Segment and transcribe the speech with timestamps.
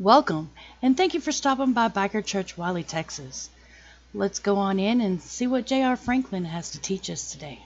[0.00, 3.50] Welcome, and thank you for stopping by Biker Church, Wylie, Texas.
[4.14, 5.96] Let's go on in and see what J.R.
[5.96, 7.58] Franklin has to teach us today.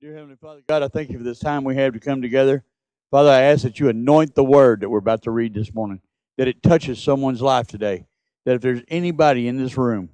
[0.00, 2.64] Dear Heavenly Father, God, I thank you for this time we have to come together.
[3.10, 6.00] Father, I ask that you anoint the word that we're about to read this morning,
[6.38, 8.06] that it touches someone's life today.
[8.46, 10.08] That if there's anybody in this room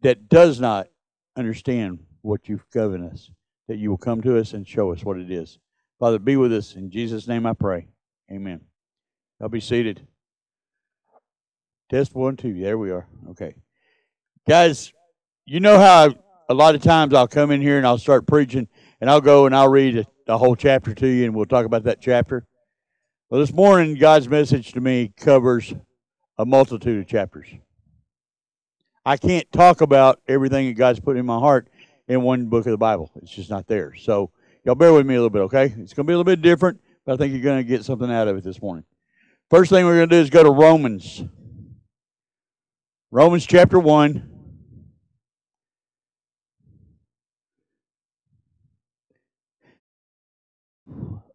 [0.00, 0.88] that does not
[1.36, 3.30] understand what you've given us,
[3.68, 5.58] that you will come to us and show us what it is.
[6.00, 6.76] Father, be with us.
[6.76, 7.86] In Jesus' name I pray.
[8.32, 8.62] Amen.
[9.38, 10.00] I'll be seated.
[11.90, 12.54] Test one, two.
[12.54, 13.06] There we are.
[13.32, 13.54] Okay.
[14.48, 14.94] Guys,
[15.44, 16.14] you know how
[16.48, 18.66] a lot of times I'll come in here and I'll start preaching
[19.02, 21.84] and I'll go and I'll read a, whole chapter to you and we'll talk about
[21.84, 22.46] that chapter.
[23.28, 25.74] Well, this morning, God's message to me covers
[26.38, 27.46] a multitude of chapters.
[29.04, 31.68] I can't talk about everything that God's put in my heart
[32.08, 33.10] in one book of the Bible.
[33.16, 33.94] It's just not there.
[33.96, 34.30] So,
[34.64, 35.66] y'all bear with me a little bit, okay?
[35.66, 37.84] It's going to be a little bit different, but I think you're going to get
[37.84, 38.84] something out of it this morning.
[39.48, 41.22] First thing we're going to do is go to Romans.
[43.10, 44.26] Romans chapter 1.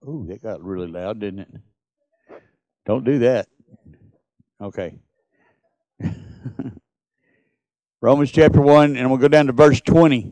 [0.08, 1.50] Ooh, that got really loud, didn't it?
[2.86, 3.48] Don't do that.
[4.62, 5.00] Okay.
[8.02, 10.32] Romans chapter 1, and we'll go down to verse 20.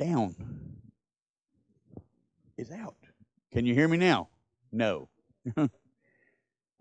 [0.00, 0.34] Down.
[2.56, 2.96] is out.
[3.52, 4.28] Can you hear me now?
[4.72, 5.08] No.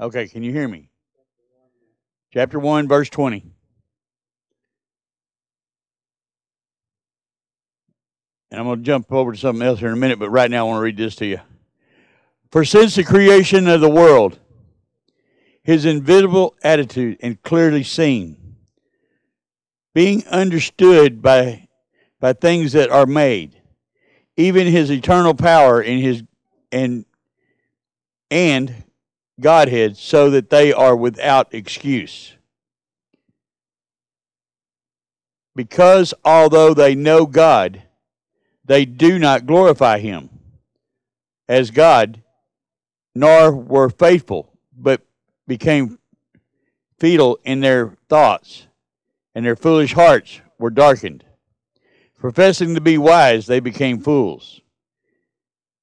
[0.02, 0.90] okay, can you hear me?
[2.34, 3.46] Chapter 1, verse 20.
[8.52, 10.50] And I'm going to jump over to something else here in a minute, but right
[10.50, 11.40] now I want to read this to you.
[12.52, 14.40] For since the creation of the world,
[15.62, 18.56] his invisible attitude and clearly seen,
[19.94, 21.69] being understood by,
[22.20, 23.62] by things that are made,
[24.38, 26.24] even his eternal power in his
[26.72, 27.06] and
[28.32, 28.84] and
[29.40, 32.34] Godhead, so that they are without excuse.
[35.56, 37.84] Because although they know God,
[38.66, 40.30] they do not glorify him
[41.48, 42.22] as God,
[43.16, 45.02] nor were faithful, but
[45.48, 45.98] became
[47.00, 48.68] feeble in their thoughts,
[49.34, 51.24] and their foolish hearts were darkened.
[52.20, 54.60] Professing to be wise, they became fools,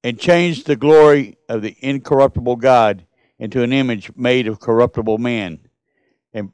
[0.05, 3.07] and changed the glory of the incorruptible God
[3.39, 5.61] into an image made of corruptible man,
[6.35, 6.53] and,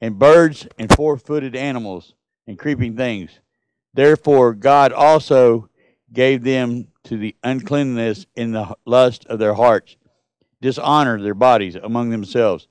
[0.00, 2.14] and birds, and four footed animals,
[2.48, 3.30] and creeping things.
[3.94, 5.68] Therefore, God also
[6.12, 9.96] gave them to the uncleanness in the lust of their hearts,
[10.60, 12.66] dishonored their bodies among themselves,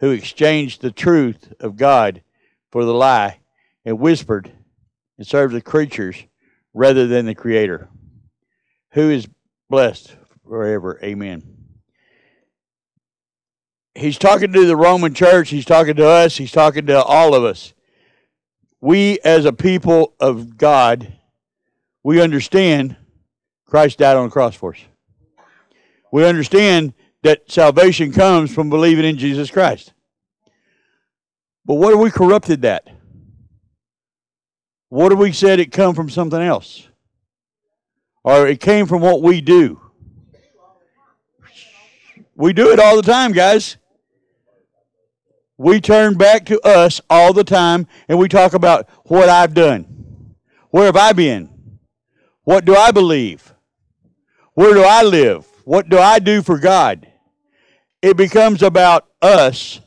[0.00, 2.22] who exchanged the truth of God
[2.70, 3.40] for the lie,
[3.86, 4.52] and whispered
[5.20, 6.16] and served the creatures
[6.74, 7.88] rather than the Creator,
[8.94, 9.28] who is
[9.68, 10.16] blessed
[10.48, 10.98] forever.
[11.04, 11.44] Amen.
[13.94, 17.44] He's talking to the Roman church, he's talking to us, he's talking to all of
[17.44, 17.72] us
[18.80, 21.12] we as a people of God,
[22.02, 22.96] we understand
[23.66, 24.80] Christ died on the cross for us.
[26.12, 29.92] We understand that salvation comes from believing in Jesus Christ.
[31.64, 32.88] But what have we corrupted that?
[34.90, 36.88] What have we said it come from something else?
[38.22, 39.80] Or it came from what we do?
[42.34, 43.76] We do it all the time, guys.
[45.56, 50.34] We turn back to us all the time and we talk about what I've done.
[50.70, 51.78] Where have I been?
[52.44, 53.54] What do I believe?
[54.54, 55.46] Where do I live?
[55.64, 57.06] What do I do for God?
[58.02, 59.80] It becomes about us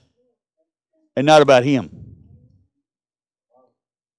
[1.16, 2.16] and not about Him.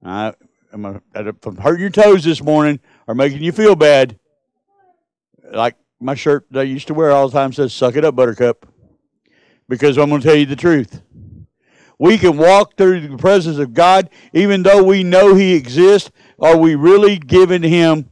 [0.04, 0.34] I,
[0.74, 4.18] am a, if I'm hurting your toes this morning or making you feel bad,
[5.52, 8.16] like my shirt that I used to wear all the time says, Suck it up,
[8.16, 8.66] Buttercup.
[9.68, 11.00] Because I'm going to tell you the truth.
[11.98, 16.10] We can walk through the presence of God even though we know He exists.
[16.38, 18.10] Are we really giving Him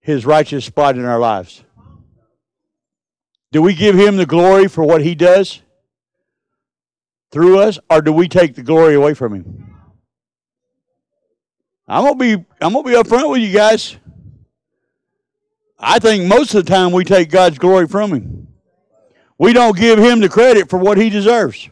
[0.00, 1.62] His righteous spot in our lives?
[3.52, 5.62] Do we give Him the glory for what He does
[7.30, 9.67] through us, or do we take the glory away from Him?
[11.88, 13.96] I'm gonna be I'm gonna be upfront with you guys.
[15.78, 18.48] I think most of the time we take God's glory from Him.
[19.38, 21.68] We don't give Him the credit for what He deserves.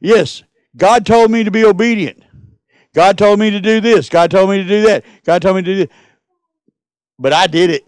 [0.00, 0.42] Yes,
[0.76, 2.22] God told me to be obedient.
[2.94, 4.08] God told me to do this.
[4.08, 5.04] God told me to do that.
[5.24, 5.90] God told me to do that.
[7.18, 7.84] But I did it.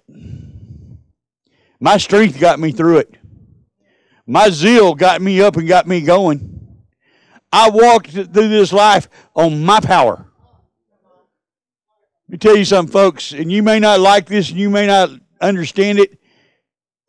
[1.80, 3.16] My strength got me through it.
[4.26, 6.60] My zeal got me up and got me going.
[7.52, 10.31] I walked through this life on my power.
[12.32, 15.10] Me tell you something, folks, and you may not like this and you may not
[15.40, 16.18] understand it,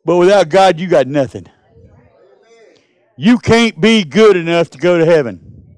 [0.04, 1.46] but without God, you got nothing.
[3.16, 5.76] You can't be good enough to go to heaven.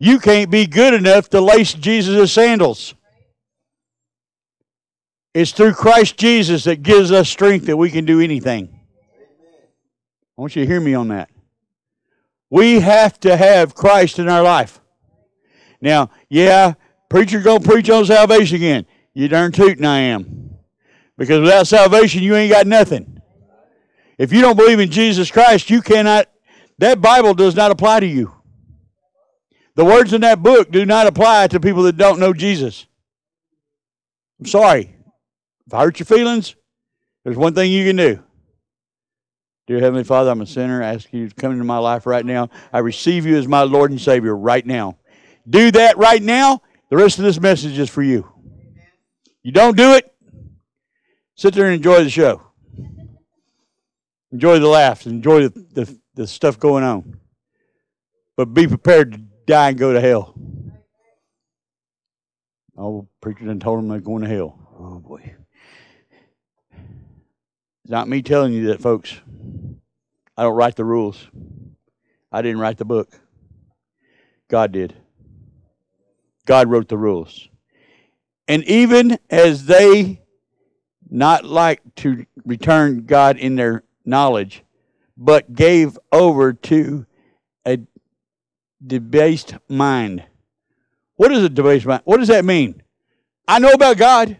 [0.00, 2.94] You can't be good enough to lace Jesus' sandals.
[5.34, 8.80] It's through Christ Jesus that gives us strength that we can do anything.
[10.36, 11.30] I want you to hear me on that.
[12.50, 14.80] We have to have Christ in our life.
[15.80, 16.74] Now, yeah,
[17.14, 18.84] preacher gonna preach on salvation again.
[19.12, 20.56] You darn tootin' I am.
[21.16, 23.22] Because without salvation, you ain't got nothing.
[24.18, 26.28] If you don't believe in Jesus Christ, you cannot,
[26.78, 28.34] that Bible does not apply to you.
[29.76, 32.84] The words in that book do not apply to people that don't know Jesus.
[34.40, 34.96] I'm sorry.
[35.68, 36.56] If I hurt your feelings,
[37.22, 38.24] there's one thing you can do.
[39.68, 40.82] Dear Heavenly Father, I'm a sinner.
[40.82, 42.50] I ask you to come into my life right now.
[42.72, 44.98] I receive you as my Lord and Savior right now.
[45.48, 46.60] Do that right now.
[46.94, 48.32] The rest of this message is for you.
[49.42, 50.14] You don't do it,
[51.34, 52.40] sit there and enjoy the show.
[54.30, 55.04] Enjoy the laughs.
[55.04, 57.18] Enjoy the, the, the stuff going on.
[58.36, 60.36] But be prepared to die and go to hell.
[62.78, 64.56] Oh, preacher done told them they're going to hell.
[64.78, 65.34] Oh, boy.
[66.70, 69.18] It's not me telling you that, folks.
[70.36, 71.26] I don't write the rules.
[72.30, 73.10] I didn't write the book.
[74.46, 74.94] God did.
[76.46, 77.48] God wrote the rules.
[78.46, 80.20] And even as they
[81.08, 84.62] not like to return God in their knowledge,
[85.16, 87.06] but gave over to
[87.66, 87.78] a
[88.84, 90.24] debased mind.
[91.16, 92.02] What is a debased mind?
[92.04, 92.82] What does that mean?
[93.46, 94.36] I know about God.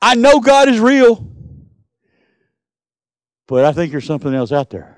[0.00, 1.28] I know God is real.
[3.46, 4.96] But I think there's something else out there.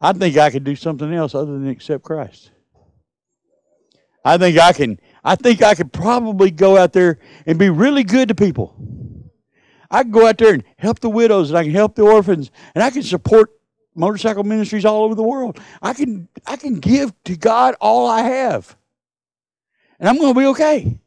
[0.00, 2.50] I think I could do something else other than accept Christ.
[4.24, 8.04] I think I can I think I could probably go out there and be really
[8.04, 8.76] good to people.
[9.90, 12.50] I can go out there and help the widows and I can help the orphans
[12.74, 13.50] and I can support
[13.94, 15.60] motorcycle ministries all over the world.
[15.80, 18.76] I can I can give to God all I have.
[20.00, 20.98] And I'm going to be okay.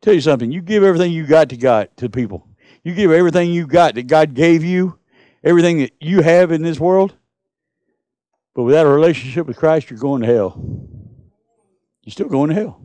[0.00, 2.46] Tell you something, you give everything you got to God to people.
[2.84, 4.98] You give everything you got that God gave you,
[5.44, 7.16] everything that you have in this world.
[8.54, 10.60] But without a relationship with Christ, you're going to hell.
[12.02, 12.80] You're still going to hell.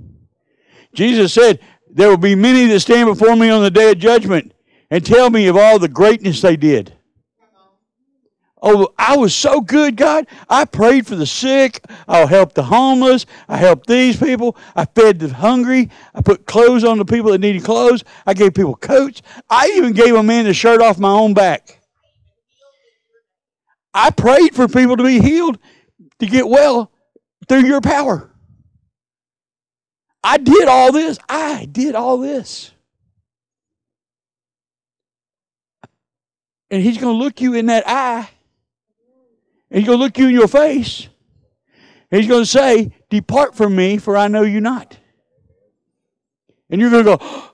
[0.93, 1.59] Jesus said,
[1.89, 4.53] There will be many that stand before me on the day of judgment
[4.89, 6.93] and tell me of all the greatness they did.
[8.59, 10.25] Oh, I was so good, God.
[10.49, 11.85] I prayed for the sick.
[12.07, 13.27] I helped the homeless.
[13.47, 14.57] I helped these people.
[14.75, 15.91] I fed the hungry.
[16.15, 18.03] I put clothes on the people that needed clothes.
[18.25, 19.21] I gave people coats.
[19.49, 21.76] I even gave a man the shirt off my own back.
[23.97, 25.57] I prayed for people to be healed,
[26.19, 26.91] to get well
[27.49, 28.29] through your power.
[30.23, 31.17] I did all this.
[31.27, 32.71] I did all this.
[36.69, 38.29] And he's going to look you in that eye
[39.71, 41.07] and he's going to look you in your face.
[42.11, 44.95] And he's going to say, Depart from me, for I know you not.
[46.69, 47.25] And you're going to go,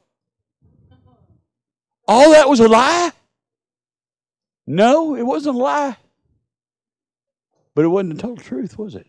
[2.08, 3.12] All that was a lie?
[4.68, 5.98] No, it wasn't a lie.
[7.76, 9.08] But it wasn't the total truth, was it?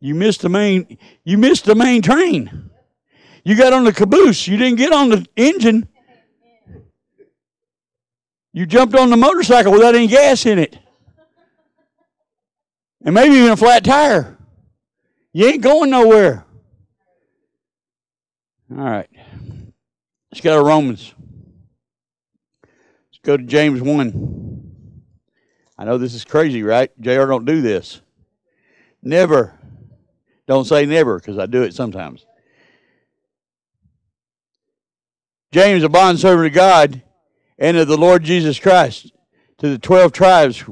[0.00, 2.70] You missed the main you missed the main train.
[3.44, 4.46] You got on the caboose.
[4.46, 5.88] You didn't get on the engine.
[8.52, 10.78] You jumped on the motorcycle without any gas in it
[13.04, 14.36] and maybe even a flat tire.
[15.32, 16.44] You ain't going nowhere.
[18.70, 19.08] All right.
[20.30, 21.14] Let's go to Romans.
[22.62, 24.49] Let's go to James 1.
[25.80, 26.90] I know this is crazy, right?
[27.00, 28.02] JR don't do this.
[29.02, 29.58] Never.
[30.46, 32.26] Don't say never because I do it sometimes.
[35.52, 37.02] James, a bondservant of God
[37.58, 39.10] and of the Lord Jesus Christ,
[39.56, 40.62] to the 12 tribes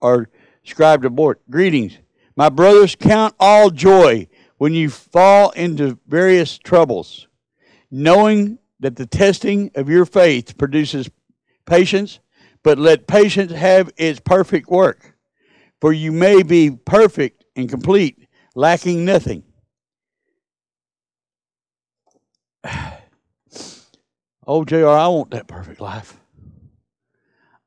[0.00, 0.30] are
[0.64, 1.38] scribe to board.
[1.50, 1.98] Greetings.
[2.34, 7.28] My brothers, count all joy when you fall into various troubles,
[7.90, 11.10] knowing that the testing of your faith produces
[11.66, 12.20] patience,
[12.66, 15.16] but let patience have its perfect work.
[15.80, 19.44] For you may be perfect and complete, lacking nothing.
[24.48, 26.20] Oh, JR, I want that perfect life.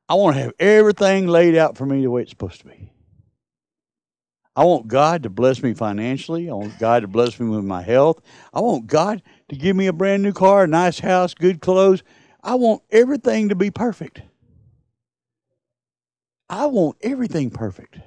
[0.08, 2.90] I want to have everything laid out for me the way it's supposed to be.
[4.56, 6.48] I want God to bless me financially.
[6.48, 8.22] I want God to bless me with my health.
[8.54, 12.02] I want God to give me a brand new car, a nice house, good clothes.
[12.42, 14.22] I want everything to be perfect.
[16.50, 18.00] I want everything perfect.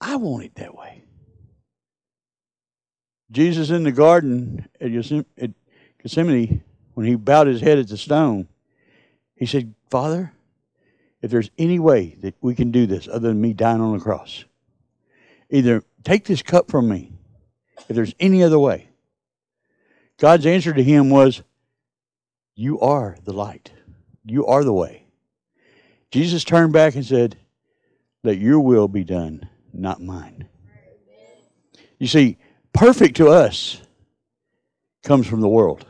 [0.00, 1.02] I want it that way.
[3.32, 4.92] Jesus in the garden at
[6.00, 6.62] Gethsemane,
[6.94, 8.46] when he bowed his head at the stone,
[9.34, 10.32] he said, Father,
[11.20, 14.04] if there's any way that we can do this other than me dying on the
[14.04, 14.44] cross,
[15.50, 17.12] either take this cup from me,
[17.88, 18.88] if there's any other way.
[20.18, 21.42] God's answer to him was,
[22.54, 23.72] You are the light.
[24.24, 25.03] You are the way.
[26.14, 27.36] Jesus turned back and said,
[28.22, 30.46] Let your will be done, not mine.
[31.98, 32.38] You see,
[32.72, 33.80] perfect to us
[35.02, 35.84] comes from the world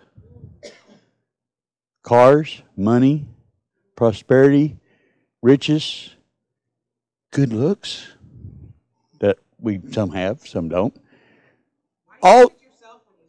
[2.02, 3.26] cars, money,
[3.96, 4.78] prosperity,
[5.42, 6.16] riches,
[7.30, 8.08] good looks
[9.18, 10.96] that we some have, some don't.
[12.22, 12.50] All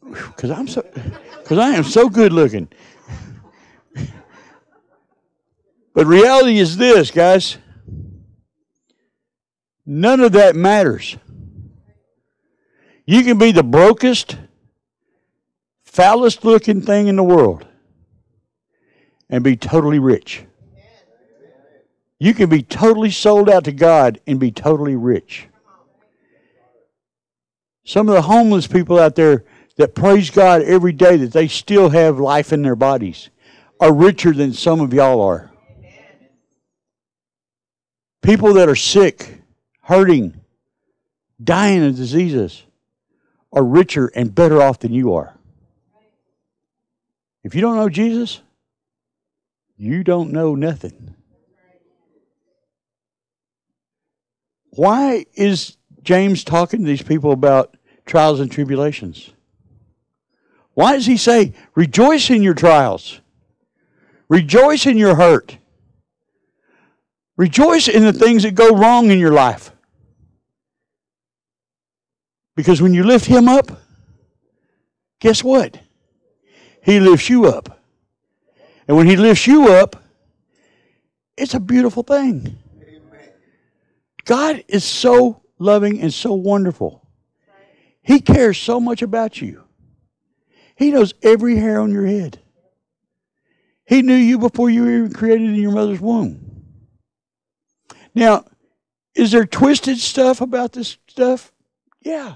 [0.01, 0.81] because I'm so
[1.43, 2.69] because I am so good looking.
[5.95, 7.57] But reality is this, guys.
[9.85, 11.15] None of that matters.
[13.05, 14.37] You can be the brokest,
[15.85, 17.65] foulest looking thing in the world
[19.29, 20.43] and be totally rich.
[22.19, 25.47] You can be totally sold out to God and be totally rich.
[27.85, 29.45] Some of the homeless people out there
[29.77, 33.29] that praise God every day that they still have life in their bodies
[33.79, 35.51] are richer than some of y'all are.
[38.25, 39.39] People that are sick,
[39.81, 40.41] hurting,
[41.43, 42.63] dying of diseases
[43.53, 45.37] are richer and better off than you are.
[47.43, 48.41] If you don't know Jesus,
[49.77, 51.13] you don't know nothing.
[54.71, 57.77] Why is James talking to these people about
[58.07, 59.29] trials and tribulations?
[60.73, 63.21] Why does he say, rejoice in your trials?
[64.27, 65.59] Rejoice in your hurt.
[67.37, 69.71] Rejoice in the things that go wrong in your life.
[72.55, 73.69] Because when you lift him up,
[75.19, 75.77] guess what?
[76.81, 77.81] He lifts you up.
[78.87, 80.01] And when he lifts you up,
[81.35, 82.57] it's a beautiful thing.
[84.23, 87.05] God is so loving and so wonderful.
[88.01, 89.63] He cares so much about you.
[90.75, 92.39] He knows every hair on your head.
[93.85, 96.44] He knew you before you were even created in your mother's womb.
[98.15, 98.45] Now,
[99.13, 101.51] is there twisted stuff about this stuff?
[102.01, 102.35] Yeah.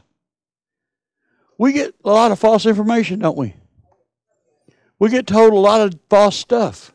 [1.58, 3.56] We get a lot of false information, don't we?
[5.00, 6.94] We get told a lot of false stuff.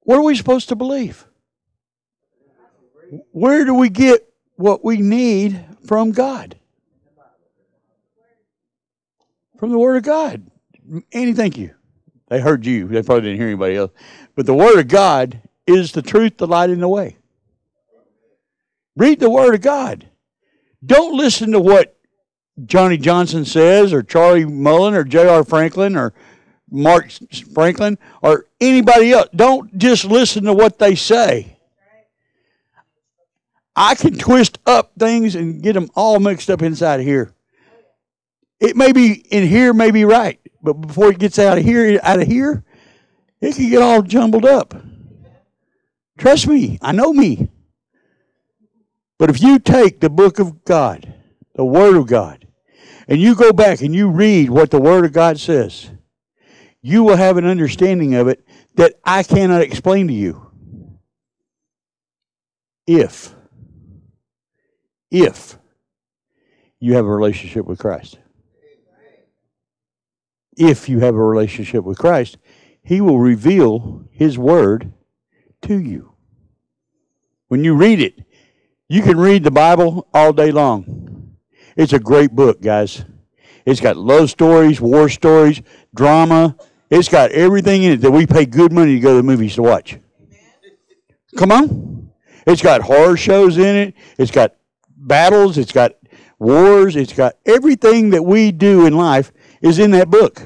[0.00, 1.26] What are we supposed to believe?
[3.32, 4.26] Where do we get
[4.56, 6.56] what we need from God?
[9.58, 10.42] From the Word of God.
[11.12, 11.74] Annie, thank you.
[12.28, 12.88] They heard you.
[12.88, 13.92] They probably didn't hear anybody else.
[14.34, 17.16] But the Word of God is the truth, the light, and the way.
[18.96, 20.08] Read the Word of God.
[20.84, 21.96] Don't listen to what
[22.64, 25.44] Johnny Johnson says, or Charlie Mullen, or J.R.
[25.44, 26.12] Franklin, or
[26.70, 27.10] Mark
[27.54, 29.28] Franklin, or anybody else.
[29.34, 31.56] Don't just listen to what they say.
[33.74, 37.32] I can twist up things and get them all mixed up inside of here.
[38.60, 41.98] It may be in here, may be right, but before it gets out of here,
[42.02, 42.62] out of here,
[43.40, 44.74] it can get all jumbled up.
[46.18, 47.48] Trust me, I know me.
[49.18, 51.14] But if you take the book of God,
[51.54, 52.46] the Word of God,
[53.08, 55.90] and you go back and you read what the Word of God says,
[56.80, 60.50] you will have an understanding of it that I cannot explain to you.
[62.86, 63.34] If,
[65.10, 65.56] if
[66.80, 68.18] you have a relationship with Christ
[70.56, 72.38] if you have a relationship with Christ,
[72.82, 74.92] He will reveal His Word
[75.62, 76.12] to you.
[77.48, 78.18] When you read it,
[78.88, 81.36] you can read the Bible all day long.
[81.76, 83.04] It's a great book, guys.
[83.64, 85.62] It's got love stories, war stories,
[85.94, 86.56] drama.
[86.90, 89.54] It's got everything in it that we pay good money to go to the movies
[89.54, 89.98] to watch.
[91.36, 92.10] Come on.
[92.46, 93.94] It's got horror shows in it.
[94.18, 94.54] It's got
[94.96, 95.58] battles.
[95.58, 95.92] It's got
[96.38, 96.96] wars.
[96.96, 100.42] It's got everything that we do in life is in that book.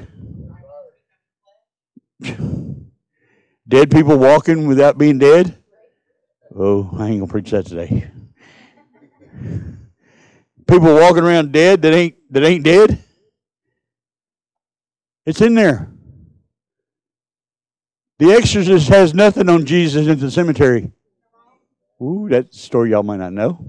[3.67, 5.57] Dead people walking without being dead?
[6.55, 8.09] Oh, I ain't gonna preach that today.
[10.67, 13.03] People walking around dead that ain't that ain't dead?
[15.25, 15.89] It's in there.
[18.19, 20.91] The Exorcist has nothing on Jesus in the cemetery.
[22.01, 23.59] Ooh, that story y'all might not know.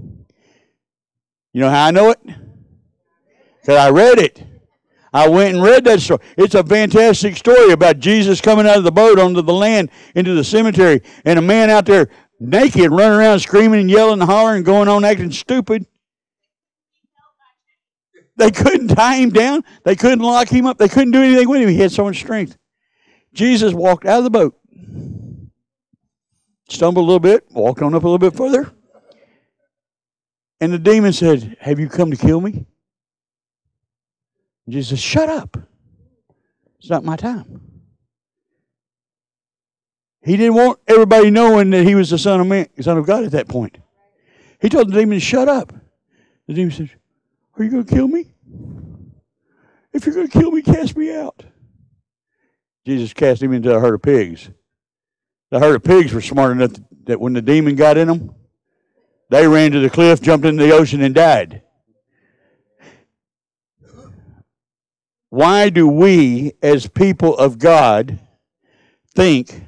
[1.51, 2.19] You know how I know it?
[3.61, 4.43] Because I read it.
[5.13, 6.19] I went and read that story.
[6.37, 10.33] It's a fantastic story about Jesus coming out of the boat onto the land into
[10.33, 14.57] the cemetery and a man out there naked running around screaming and yelling and hollering
[14.57, 15.85] and going on acting stupid.
[18.37, 19.63] They couldn't tie him down.
[19.83, 20.77] They couldn't lock him up.
[20.77, 21.69] They couldn't do anything with him.
[21.69, 22.57] He had so much strength.
[23.33, 24.57] Jesus walked out of the boat,
[26.69, 28.71] stumbled a little bit, walked on up a little bit further.
[30.61, 32.65] And the demon said, Have you come to kill me?
[34.69, 35.57] Jesus Shut up.
[36.79, 37.61] It's not my time.
[40.21, 43.23] He didn't want everybody knowing that he was the son of man, son of God
[43.23, 43.77] at that point.
[44.61, 45.73] He told the demon shut up.
[46.47, 46.91] The demon said,
[47.57, 48.31] Are you going to kill me?
[49.93, 51.43] If you're going to kill me, cast me out.
[52.85, 54.49] Jesus cast him into a herd of pigs.
[55.51, 56.73] The herd of pigs were smart enough
[57.05, 58.35] that when the demon got in them,
[59.29, 61.63] they ran to the cliff, jumped into the ocean, and died.
[65.29, 68.19] Why do we, as people of God,
[69.13, 69.63] think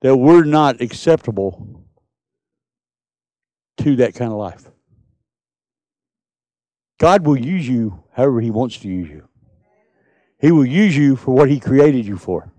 [0.00, 1.84] that we're not acceptable
[3.78, 4.70] to that kind of life?
[6.98, 9.28] God will use you however He wants to use you.
[10.40, 12.50] He will use you for what He created you for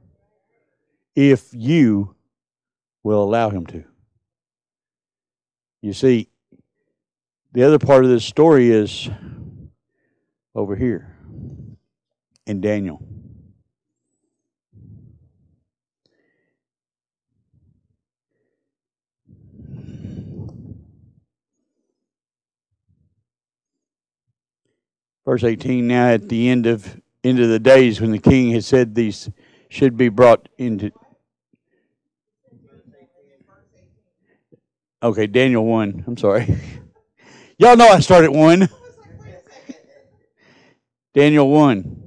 [1.16, 2.16] if you
[3.04, 3.84] will allow Him to.
[5.82, 6.30] You see,
[7.52, 9.10] the other part of this story is
[10.56, 11.13] over here
[12.46, 13.02] in Daniel.
[25.26, 28.66] Verse 18 Now at the end of end of the days when the king had
[28.66, 29.30] said these
[29.70, 30.92] should be brought into
[35.02, 36.06] Okay, Daniel 1.
[36.08, 36.58] I'm sorry.
[37.58, 38.70] Y'all know I started 1.
[41.14, 42.03] Daniel 1.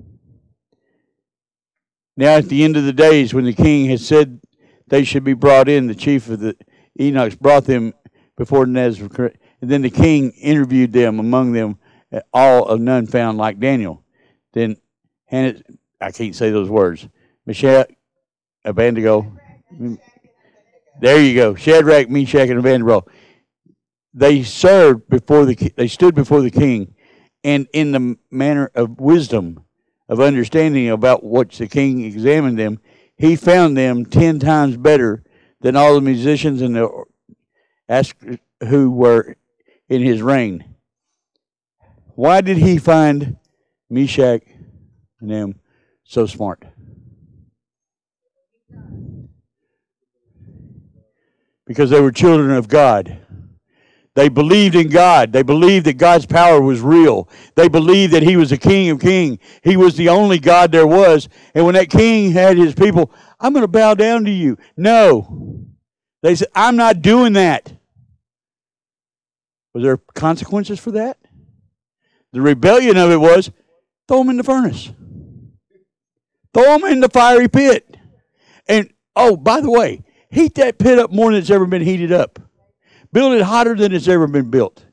[2.17, 4.41] Now, at the end of the days, when the king had said
[4.87, 6.57] they should be brought in, the chief of the
[6.95, 7.93] eunuchs brought them
[8.37, 9.33] before Nebuchadnezzar.
[9.61, 11.79] And then the king interviewed them among them,
[12.13, 14.03] uh, all of none found like Daniel.
[14.53, 14.77] Then,
[15.29, 15.63] and
[16.01, 17.07] I can't say those words.
[17.45, 17.91] Meshach,
[18.65, 19.37] Abednego.
[21.01, 21.55] There you go.
[21.55, 23.05] Shadrach, Meshach, and Abednego.
[24.15, 25.55] They served before the.
[25.77, 26.95] They stood before the king,
[27.45, 29.66] and in the manner of wisdom
[30.09, 32.81] of understanding about which the king examined them,
[33.17, 35.23] he found them ten times better
[35.61, 37.05] than all the musicians and the
[38.69, 39.37] who were
[39.89, 40.77] in his reign.
[42.15, 43.37] Why did he find
[43.91, 44.43] Meshach
[45.21, 45.61] and them
[46.05, 46.65] so smart?
[51.67, 53.26] Because they were children of God.
[54.17, 55.31] They believed in God.
[55.31, 57.29] They believed that God's power was real.
[57.55, 59.39] They believed that He was the King of Kings.
[59.63, 61.29] He was the only God there was.
[61.55, 64.57] And when that king had his people, I'm going to bow down to you.
[64.75, 65.67] No.
[66.23, 67.71] They said, I'm not doing that.
[69.75, 71.19] Was there consequences for that?
[72.33, 73.51] The rebellion of it was
[74.09, 74.91] throw them in the furnace,
[76.55, 77.99] throw them in the fiery pit.
[78.67, 82.13] And oh, by the way, heat that pit up more than it's ever been heated
[82.13, 82.46] up.
[83.17, 84.85] Build it hotter than it's ever been built.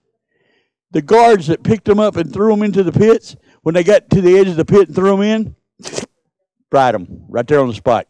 [0.92, 4.10] The guards that picked them up and threw them into the pits, when they got
[4.12, 5.56] to the edge of the pit and threw them in,
[6.72, 8.08] fried them right there on the spot.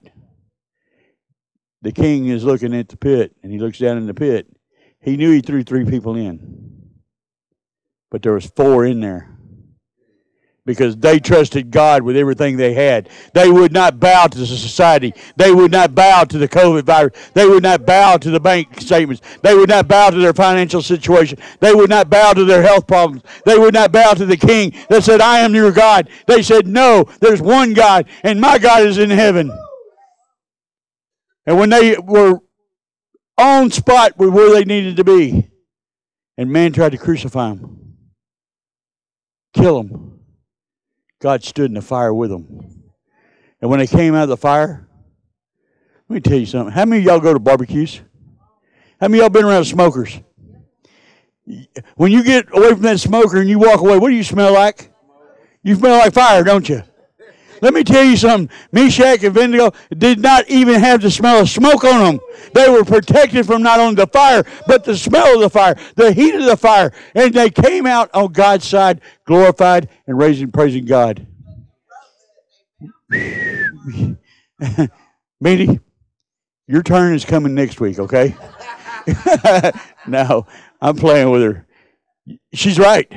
[1.81, 4.45] The king is looking at the pit and he looks down in the pit.
[5.01, 6.91] He knew he threw three people in,
[8.11, 9.32] but there was four in there
[10.65, 13.09] because they trusted God with everything they had.
[13.33, 15.13] They would not bow to the society.
[15.35, 17.13] They would not bow to the COVID virus.
[17.33, 19.21] They would not bow to the bank statements.
[19.41, 21.39] They would not bow to their financial situation.
[21.59, 23.23] They would not bow to their health problems.
[23.45, 26.09] They would not bow to the king that said, I am your God.
[26.27, 29.51] They said, No, there's one God, and my God is in heaven.
[31.45, 32.39] And when they were
[33.37, 35.49] on spot with where they needed to be,
[36.37, 37.97] and man tried to crucify them,
[39.53, 40.12] kill them
[41.23, 42.83] God stood in the fire with them.
[43.61, 44.89] And when they came out of the fire,
[46.09, 46.73] let me tell you something.
[46.73, 48.01] How many of y'all go to barbecues?
[48.99, 50.19] How many of y'all been around smokers?
[51.95, 54.53] When you get away from that smoker and you walk away, what do you smell
[54.53, 54.91] like?
[55.63, 56.83] You smell like fire, don't you?
[57.63, 58.53] Let me tell you something.
[58.73, 62.19] Meshach and Abednego did not even have the smell of smoke on them.
[62.53, 66.11] They were protected from not only the fire, but the smell of the fire, the
[66.11, 66.91] heat of the fire.
[67.15, 71.25] And they came out on God's side, glorified and raising, praising God.
[75.39, 75.79] Mindy,
[76.67, 78.35] your turn is coming next week, okay?
[80.05, 80.45] no,
[80.81, 81.65] I'm playing with her.
[82.53, 83.09] She's right.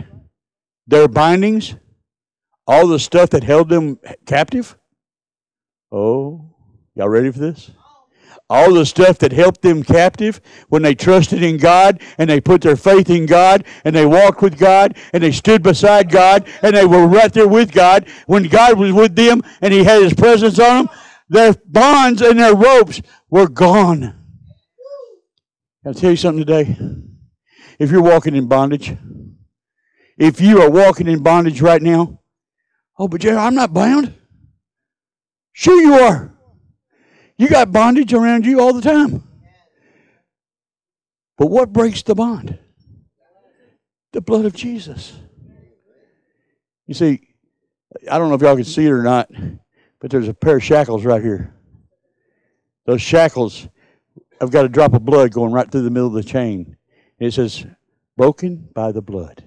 [0.87, 1.75] Their bindings
[2.67, 4.77] all the stuff that held them captive.
[5.93, 6.55] Oh,
[6.95, 7.71] y'all ready for this?
[8.49, 12.61] all the stuff that helped them captive when they trusted in God and they put
[12.61, 16.77] their faith in God and they walked with God and they stood beside God and
[16.77, 20.15] they were right there with God when God was with them and He had His
[20.15, 20.97] presence on them,
[21.29, 24.15] their bonds and their ropes were gone.
[25.85, 26.77] I'll tell you something today.
[27.79, 28.97] If you're walking in bondage,
[30.19, 32.21] if you are walking in bondage right now,
[32.99, 34.15] oh, but Jerry, I'm not bound.
[35.53, 36.33] Sure, you are.
[37.39, 39.23] You got bondage around you all the time.
[41.37, 42.59] But what breaks the bond?
[44.13, 45.13] The blood of Jesus.
[46.87, 47.29] You see,
[48.11, 49.31] I don't know if y'all can see it or not,
[50.01, 51.55] but there's a pair of shackles right here.
[52.87, 53.69] Those shackles,
[54.41, 56.77] I've got a drop of blood going right through the middle of the chain.
[57.19, 57.67] It says,
[58.17, 59.46] broken by the blood.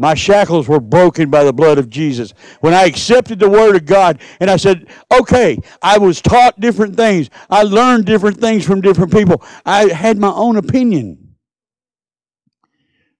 [0.00, 2.32] My shackles were broken by the blood of Jesus.
[2.60, 6.94] When I accepted the Word of God and I said, okay, I was taught different
[6.94, 7.30] things.
[7.50, 9.42] I learned different things from different people.
[9.66, 11.34] I had my own opinion.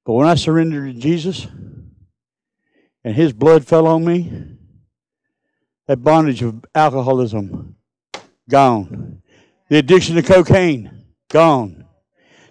[0.06, 1.48] But when I surrendered to Jesus
[3.02, 4.32] and His blood fell on me,
[5.88, 7.74] that bondage of alcoholism,
[8.48, 9.22] gone.
[9.68, 11.86] The addiction to cocaine, gone.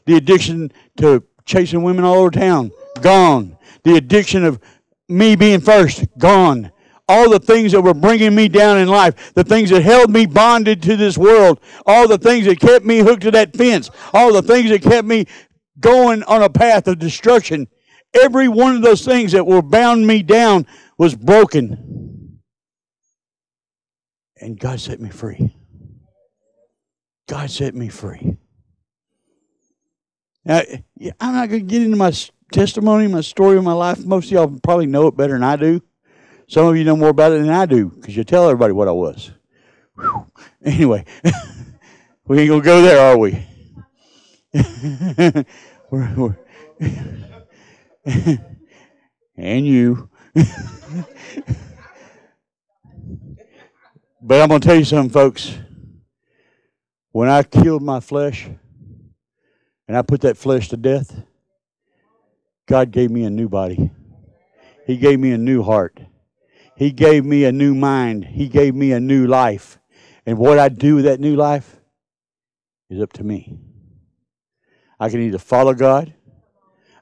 [0.06, 3.57] The addiction to chasing women all over town, gone
[3.88, 4.60] the addiction of
[5.08, 6.72] me being first, gone.
[7.08, 10.26] All the things that were bringing me down in life, the things that held me
[10.26, 14.34] bonded to this world, all the things that kept me hooked to that fence, all
[14.34, 15.26] the things that kept me
[15.80, 17.66] going on a path of destruction,
[18.14, 22.42] every one of those things that were bound me down was broken.
[24.42, 25.56] And God set me free.
[27.30, 28.36] God set me free.
[30.44, 30.62] Now,
[31.22, 32.12] I'm not going to get into my
[32.52, 34.06] testimony, my story of my life.
[34.06, 35.82] Most of y'all probably know it better than I do.
[36.48, 38.88] Some of you know more about it than I do because you tell everybody what
[38.88, 39.32] I was.
[39.96, 40.28] Whew.
[40.64, 41.06] Anyway,
[42.28, 43.46] we ain't gonna go there, are we?
[45.92, 46.38] we're, we're
[49.36, 50.10] and you.
[54.22, 55.58] but I'm gonna tell you something, folks.
[57.12, 58.48] When I killed my flesh
[59.88, 61.20] and I put that flesh to death,
[62.68, 63.92] God gave me a new body.
[64.86, 66.00] He gave me a new heart.
[66.76, 68.26] He gave me a new mind.
[68.26, 69.80] He gave me a new life.
[70.26, 71.78] And what I do with that new life
[72.90, 73.58] is up to me.
[75.00, 76.14] I can either follow God,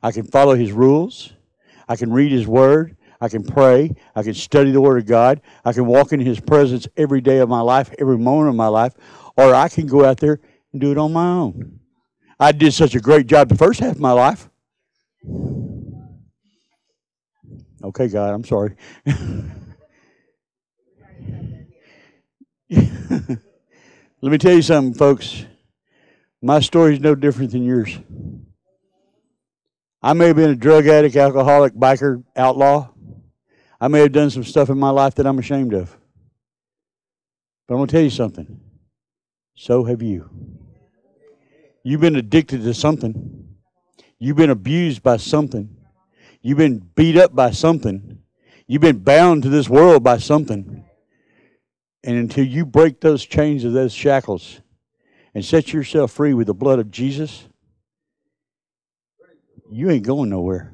[0.03, 1.33] I can follow His rules,
[1.87, 5.41] I can read His Word, I can pray, I can study the Word of God,
[5.63, 8.67] I can walk in His presence every day of my life, every moment of my
[8.67, 8.93] life,
[9.37, 10.39] or I can go out there
[10.71, 11.79] and do it on my own.
[12.39, 14.49] I did such a great job the first half of my life.
[17.83, 18.75] Okay, God, I'm sorry.
[22.69, 25.45] Let me tell you something, folks.
[26.41, 27.97] My story is no different than yours.
[30.01, 32.89] I may have been a drug addict, alcoholic, biker, outlaw.
[33.79, 35.95] I may have done some stuff in my life that I'm ashamed of.
[37.67, 38.59] But I'm going to tell you something.
[39.55, 40.29] So have you.
[41.83, 43.44] You've been addicted to something.
[44.19, 45.75] You've been abused by something.
[46.41, 48.19] You've been beat up by something.
[48.67, 50.85] You've been bound to this world by something.
[52.03, 54.61] And until you break those chains of those shackles
[55.33, 57.47] and set yourself free with the blood of Jesus,
[59.71, 60.71] you ain't going nowhere.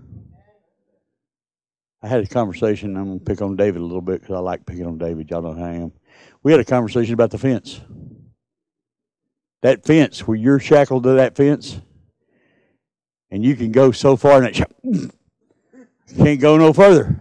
[2.03, 2.97] I had a conversation.
[2.97, 5.29] I'm going to pick on David a little bit because I like picking on David.
[5.29, 5.91] Y'all know how I am.
[6.43, 7.79] We had a conversation about the fence.
[9.61, 11.79] That fence, where you're shackled to that fence,
[13.31, 15.09] and you can go so far and it
[16.17, 17.19] can't go no further.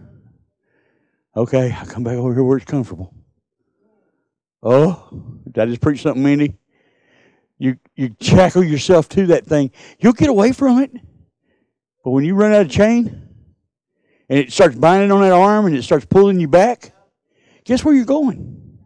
[1.35, 3.13] Okay, I'll come back over here where it's comfortable.
[4.61, 5.09] Oh,
[5.45, 6.57] did I just preach something, Mindy?
[7.57, 9.71] You you shackle yourself to that thing.
[9.99, 10.91] You'll get away from it.
[12.03, 13.29] But when you run out of chain
[14.27, 16.93] and it starts binding on that arm and it starts pulling you back,
[17.63, 18.77] guess where you're going?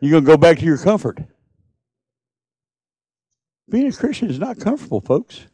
[0.00, 1.18] You're to go back to your comfort.
[3.68, 5.46] Being a Christian is not comfortable, folks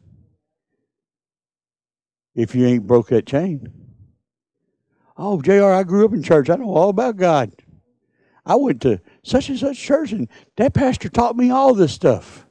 [2.36, 3.72] if you ain't broke that chain.
[5.16, 6.50] Oh, JR, I grew up in church.
[6.50, 7.50] I know all about God.
[8.44, 12.46] I went to such and such church, and that pastor taught me all this stuff.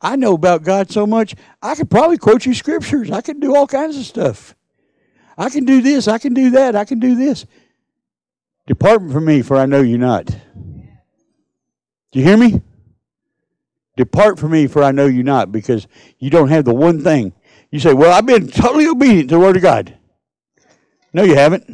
[0.00, 3.10] I know about God so much, I could probably quote you scriptures.
[3.10, 4.54] I can do all kinds of stuff.
[5.36, 7.44] I can do this, I can do that, I can do this.
[8.66, 10.26] Depart from me, for I know you not.
[10.26, 10.36] Do
[12.20, 12.62] you hear me?
[13.96, 17.32] Depart from me, for I know you not, because you don't have the one thing
[17.74, 19.98] you say, Well, I've been totally obedient to the Word of God.
[21.12, 21.68] No, you haven't.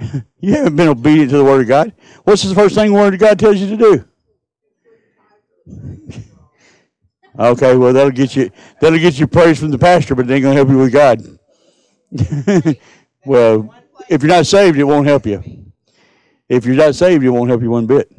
[0.40, 1.92] you haven't been obedient to the Word of God.
[2.24, 4.04] What's the first thing the Word of God tells you to do?
[7.38, 10.42] Okay, well that'll get you that'll get you praise from the pastor, but it ain't
[10.42, 11.22] gonna help you with God.
[13.24, 13.74] well,
[14.10, 15.42] if you're not saved, it won't help you.
[16.46, 18.12] If you're not saved, it won't help you one bit.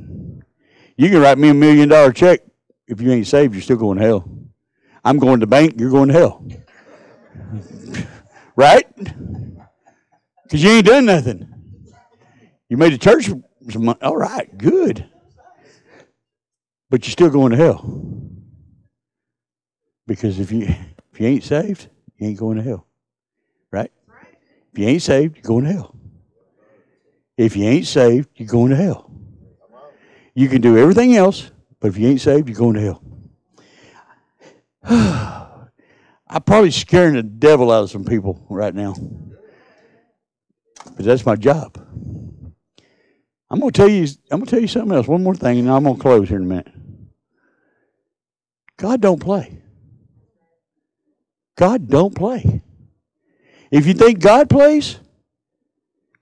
[0.97, 2.39] You can write me a million dollar check.
[2.87, 4.42] If you ain't saved, you're still going to hell.
[5.03, 6.45] I'm going to bank, you're going to hell.
[8.55, 8.87] right?
[10.43, 11.49] Because you ain't done nothing.
[12.69, 13.99] You made the church some money.
[14.01, 15.05] All right, good.
[16.89, 18.11] But you're still going to hell.
[20.05, 20.67] Because if you
[21.11, 21.87] if you ain't saved,
[22.17, 22.87] you ain't going to hell.
[23.71, 23.91] Right?
[24.71, 25.95] If you ain't saved, you're going to hell.
[27.37, 29.11] If you ain't saved, you're going to hell.
[30.33, 33.02] You can do everything else, but if you ain't saved, you're going to hell.
[36.33, 38.95] I'm probably scaring the devil out of some people right now.
[40.95, 41.77] But that's my job.
[43.49, 45.83] I'm gonna tell you I'm gonna tell you something else, one more thing, and I'm
[45.83, 46.71] gonna close here in a minute.
[48.77, 49.59] God don't play.
[51.55, 52.61] God don't play.
[53.71, 54.99] If you think God plays,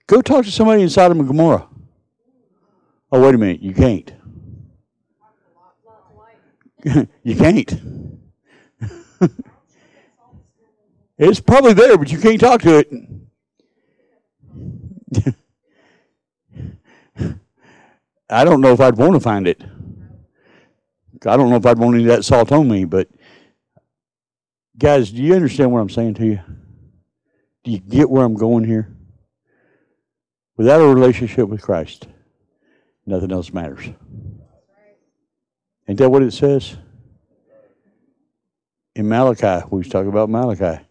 [0.07, 1.67] go talk to somebody in Sodom and Gomorrah.
[3.11, 4.11] Oh, wait a minute, you can't.
[7.23, 8.10] you can't.
[11.17, 12.91] it's probably there, but you can't talk to it.
[18.29, 19.61] I don't know if I'd want to find it.
[21.25, 23.07] I don't know if I'd want any of that salt on me, but
[24.81, 26.39] Guys, do you understand what I'm saying to you?
[27.63, 28.91] Do you get where I'm going here?
[30.57, 32.07] Without a relationship with Christ,
[33.05, 33.85] nothing else matters.
[35.87, 36.77] Ain't that what it says?
[38.95, 40.83] In Malachi, we was talking about Malachi.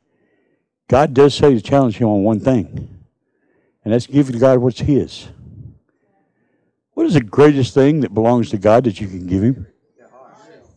[0.89, 2.67] God does say to challenge him on one thing,
[3.85, 5.29] and that's giving God what's his.
[6.93, 9.67] What is the greatest thing that belongs to God that you can give him?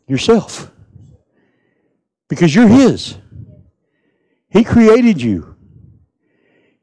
[0.08, 0.74] Yourself
[2.34, 3.16] because you're His.
[4.50, 5.56] He created you.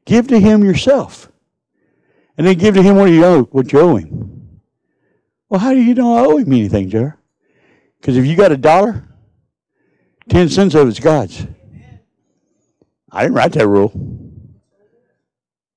[0.05, 1.29] Give to Him yourself.
[2.37, 4.61] And then give to Him what you owe, what you owe Him.
[5.49, 7.17] Well, how do you know I owe Him anything, Jer?
[7.99, 9.09] Because if you got a dollar,
[10.31, 11.45] 10 cents of it's God's.
[13.11, 13.91] I didn't write that rule.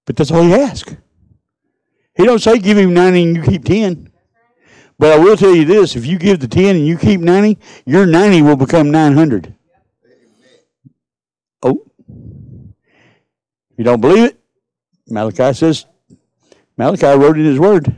[0.06, 0.94] But that's all He asks.
[2.14, 4.12] He don't say give Him 90 and you keep 10.
[4.96, 7.58] But I will tell you this if you give the 10 and you keep 90,
[7.84, 9.52] your 90 will become 900.
[11.64, 11.84] Oh.
[13.76, 14.40] You don't believe it?
[15.08, 15.86] Malachi says,
[16.76, 17.92] Malachi wrote in his word.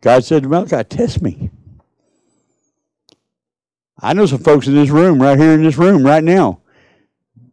[0.00, 1.50] God said to Malachi, Test me.
[4.02, 6.60] I know some folks in this room, right here in this room, right now,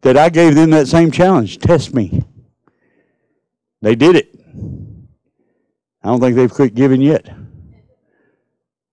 [0.01, 2.23] that I gave them that same challenge test me.
[3.81, 4.35] They did it.
[6.01, 7.29] I don't think they've quit giving yet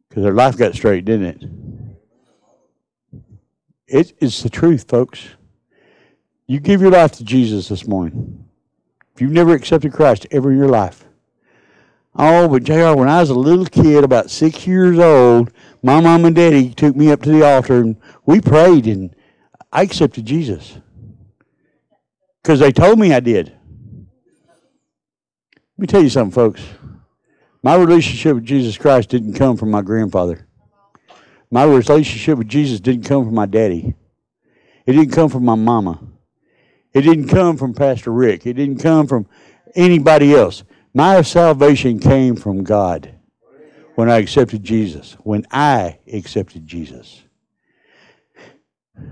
[0.08, 1.44] because their life got straight, didn't it?
[3.86, 5.26] It is the truth, folks.
[6.46, 8.44] You give your life to Jesus this morning.
[9.14, 11.05] If you've never accepted Christ ever in your life.
[12.18, 15.52] Oh, but JR, when I was a little kid, about six years old,
[15.82, 19.14] my mom and daddy took me up to the altar and we prayed and
[19.70, 20.78] I accepted Jesus.
[22.42, 23.48] Because they told me I did.
[25.78, 26.62] Let me tell you something, folks.
[27.62, 30.46] My relationship with Jesus Christ didn't come from my grandfather.
[31.50, 33.94] My relationship with Jesus didn't come from my daddy.
[34.86, 36.00] It didn't come from my mama.
[36.94, 38.46] It didn't come from Pastor Rick.
[38.46, 39.26] It didn't come from
[39.74, 40.64] anybody else.
[40.96, 43.14] My salvation came from God
[43.96, 45.12] when I accepted Jesus.
[45.24, 47.22] When I accepted Jesus.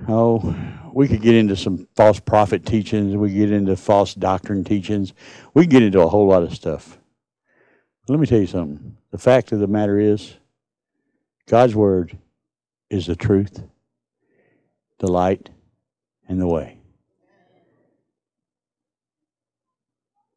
[0.09, 0.57] Oh,
[0.95, 3.15] we could get into some false prophet teachings.
[3.15, 5.13] We get into false doctrine teachings.
[5.53, 6.99] We get into a whole lot of stuff.
[8.09, 8.97] Let me tell you something.
[9.11, 10.37] The fact of the matter is,
[11.47, 12.17] God's word
[12.89, 13.63] is the truth,
[15.01, 15.51] the light,
[16.27, 16.79] and the way.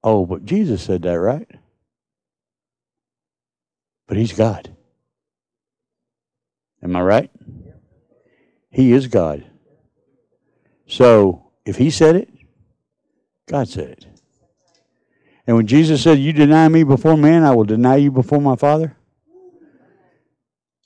[0.03, 1.49] Oh, but Jesus said that, right?
[4.07, 4.75] But he's God.
[6.81, 7.31] Am I right?
[8.69, 9.45] He is God.
[10.87, 12.29] So if he said it,
[13.47, 14.05] God said it.
[15.45, 18.55] And when Jesus said, You deny me before man, I will deny you before my
[18.55, 18.95] Father,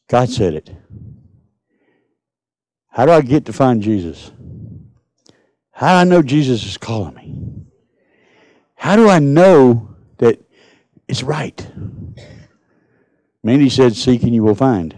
[0.07, 0.71] God said it.
[2.89, 4.31] How do I get to find Jesus?
[5.71, 7.60] How do I know Jesus is calling me?
[8.81, 10.43] How do I know that
[11.07, 11.67] it's right?
[13.43, 14.95] Mandy said, Seek and you will find.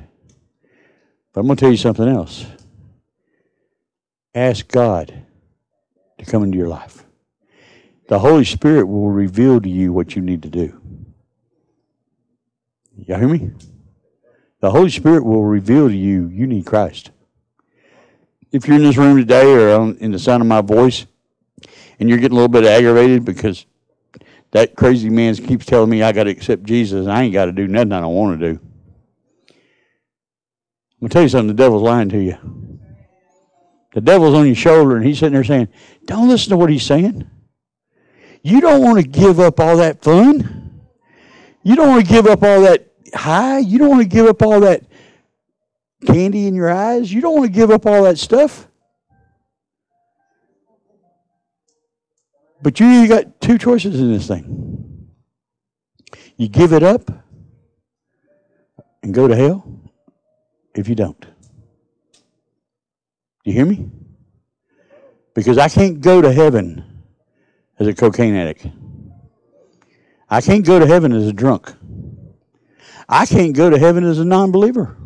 [1.34, 2.46] But I'm going to tell you something else.
[4.34, 5.26] Ask God
[6.18, 7.04] to come into your life.
[8.08, 10.82] The Holy Spirit will reveal to you what you need to do.
[12.96, 13.52] You hear me?
[14.62, 17.12] The Holy Spirit will reveal to you you need Christ.
[18.50, 21.06] If you're in this room today or in the sound of my voice,
[22.00, 23.66] and you're getting a little bit aggravated because
[24.54, 27.46] that crazy man keeps telling me I got to accept Jesus and I ain't got
[27.46, 28.60] to do nothing I don't want to do.
[29.50, 32.38] I'm going to tell you something the devil's lying to you.
[33.94, 35.70] The devil's on your shoulder and he's sitting there saying,
[36.06, 37.30] Don't listen to what he's saying.
[38.44, 40.82] You don't want to give up all that fun.
[41.64, 43.60] You don't want to give up all that high.
[43.60, 44.84] You don't want to give up all that
[46.06, 47.12] candy in your eyes.
[47.12, 48.68] You don't want to give up all that stuff.
[52.64, 55.10] But you got two choices in this thing.
[56.38, 57.12] You give it up
[59.04, 59.68] and go to hell
[60.74, 61.20] if you don't.
[61.20, 61.28] Do
[63.44, 63.92] you hear me?
[65.34, 67.04] Because I can't go to heaven
[67.80, 68.68] as a cocaine addict.
[70.30, 71.74] I can't go to heaven as a drunk.
[73.10, 74.98] I can't go to heaven as a non believer.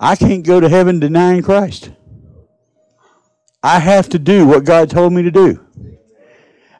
[0.00, 1.90] I can't go to heaven denying Christ.
[3.62, 5.63] I have to do what God told me to do.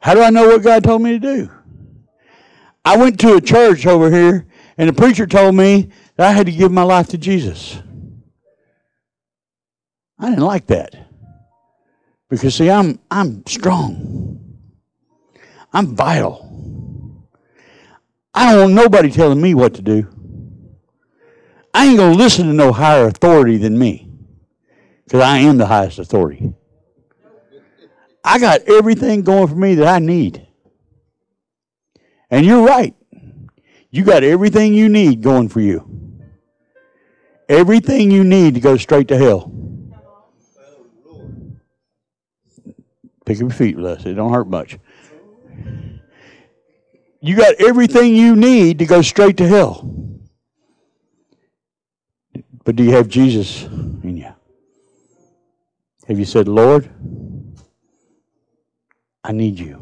[0.05, 1.49] How do I know what God told me to do?
[2.85, 4.45] I went to a church over here,
[4.77, 7.79] and the preacher told me that I had to give my life to Jesus.
[10.19, 10.95] I didn't like that.
[12.29, 14.59] Because see, I'm I'm strong.
[15.73, 17.25] I'm vital.
[18.31, 20.07] I don't want nobody telling me what to do.
[21.73, 24.07] I ain't going to listen to no higher authority than me
[25.05, 26.53] because I am the highest authority.
[28.25, 30.45] I got everything going for me that I need.
[32.31, 32.95] And you're right.
[33.91, 35.87] You got everything you need going for you.
[37.47, 39.53] Everything you need to go straight to hell.
[43.25, 44.03] Pick up your feet, Les.
[44.07, 44.79] It don't hurt much.
[47.21, 49.87] You got everything you need to go straight to hell.
[52.63, 54.33] But do you have Jesus in you?
[56.07, 56.89] Have you said, Lord,
[59.25, 59.75] I need you.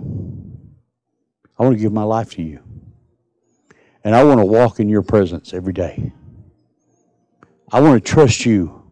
[1.60, 2.62] I want to give my life to you.
[4.06, 6.14] And I want to walk in your presence every day.
[7.70, 8.90] I want to trust you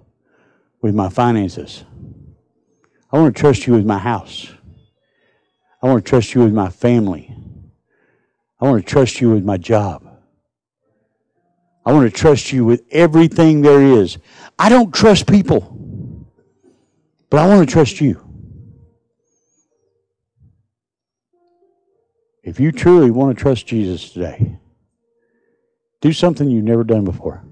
[0.82, 1.86] with my finances.
[3.14, 4.52] I want to trust you with my house.
[5.82, 7.34] I want to trust you with my family.
[8.60, 10.06] I want to trust you with my job.
[11.86, 14.18] I want to trust you with everything there is.
[14.60, 15.78] I don't trust people,
[17.30, 18.31] but I want to trust you.
[22.44, 24.58] If you truly want to trust Jesus today,
[26.02, 27.44] do something you've never done before.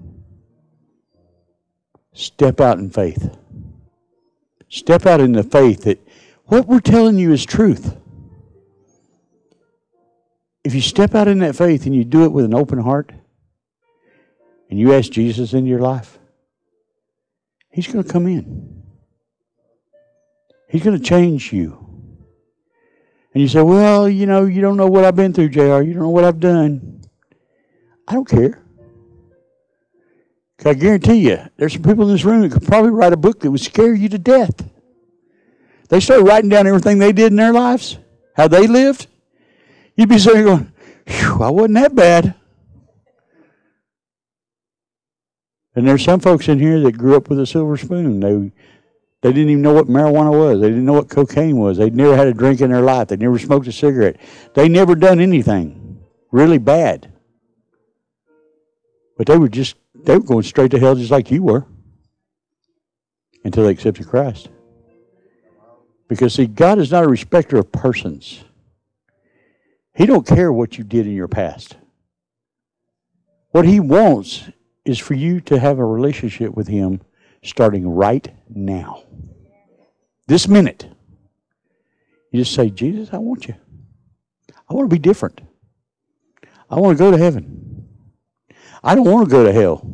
[2.12, 3.36] Step out in faith.
[4.68, 5.98] Step out in the faith that
[6.46, 7.96] what we're telling you is truth
[10.64, 13.12] if you step out in that faith and you do it with an open heart
[14.68, 16.18] and you ask Jesus into your life,
[17.70, 18.82] He's going to come in.
[20.68, 21.89] He's going to change you.
[23.32, 25.82] And you say, Well, you know, you don't know what I've been through, JR.
[25.82, 27.00] You don't know what I've done.
[28.08, 28.62] I don't care.
[30.64, 33.40] I guarantee you, there's some people in this room that could probably write a book
[33.40, 34.68] that would scare you to death.
[35.88, 37.98] They start writing down everything they did in their lives,
[38.36, 39.06] how they lived.
[39.96, 40.72] You'd be sitting going,
[41.06, 42.34] I wasn't that bad.
[45.74, 48.20] And there's some folks in here that grew up with a silver spoon.
[48.20, 48.52] They
[49.22, 50.60] they didn't even know what marijuana was.
[50.60, 51.76] They didn't know what cocaine was.
[51.76, 53.08] They'd never had a drink in their life.
[53.08, 54.16] They never smoked a cigarette.
[54.54, 57.12] They never done anything really bad.
[59.16, 61.66] But they were just they were going straight to hell just like you were.
[63.44, 64.48] Until they accepted Christ.
[66.08, 68.44] Because see, God is not a respecter of persons.
[69.94, 71.76] He don't care what you did in your past.
[73.50, 74.44] What he wants
[74.84, 77.00] is for you to have a relationship with him
[77.42, 79.04] starting right now.
[80.30, 80.86] This minute.
[82.30, 83.56] You just say, Jesus, I want you.
[84.68, 85.40] I want to be different.
[86.70, 87.88] I want to go to heaven.
[88.80, 89.84] I don't want to go to hell.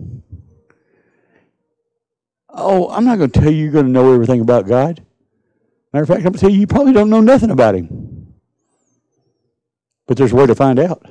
[2.51, 5.03] Oh, I'm not going to tell you you're going to know everything about God.
[5.95, 8.35] Matter of fact, I'm going to tell you you probably don't know nothing about Him.
[10.07, 11.03] But there's a way to find out.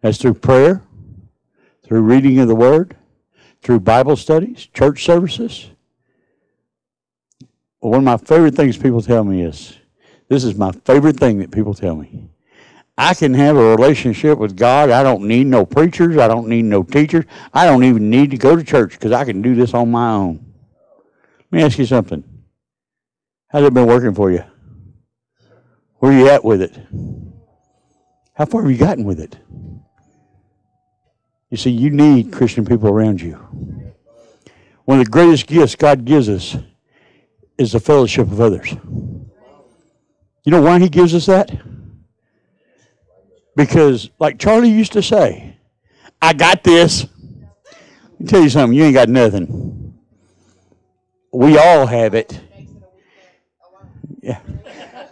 [0.00, 0.82] That's through prayer,
[1.84, 2.96] through reading of the Word,
[3.62, 5.70] through Bible studies, church services.
[7.80, 9.76] One of my favorite things people tell me is
[10.28, 12.28] this is my favorite thing that people tell me.
[12.96, 14.90] I can have a relationship with God.
[14.90, 16.18] I don't need no preachers.
[16.18, 17.24] I don't need no teachers.
[17.54, 20.10] I don't even need to go to church because I can do this on my
[20.10, 20.52] own.
[21.50, 22.22] Let me ask you something.
[23.48, 24.44] How's it been working for you?
[25.96, 26.78] Where are you at with it?
[28.34, 29.36] How far have you gotten with it?
[31.48, 33.34] You see, you need Christian people around you.
[34.84, 36.56] One of the greatest gifts God gives us
[37.60, 38.72] is the fellowship of others.
[38.72, 41.50] You know why He gives us that?
[43.54, 45.58] Because, like Charlie used to say,
[46.22, 47.06] I got this.
[48.12, 49.98] Let me tell you something, you ain't got nothing.
[51.32, 52.40] We all have it.
[54.22, 54.40] Yeah.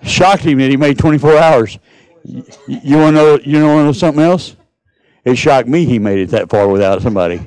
[0.03, 1.78] Shocked him that he made 24 hours.
[2.24, 3.38] You, want to know?
[3.44, 4.57] You want to know something else?
[5.24, 7.46] It shocked me he made it that far without somebody.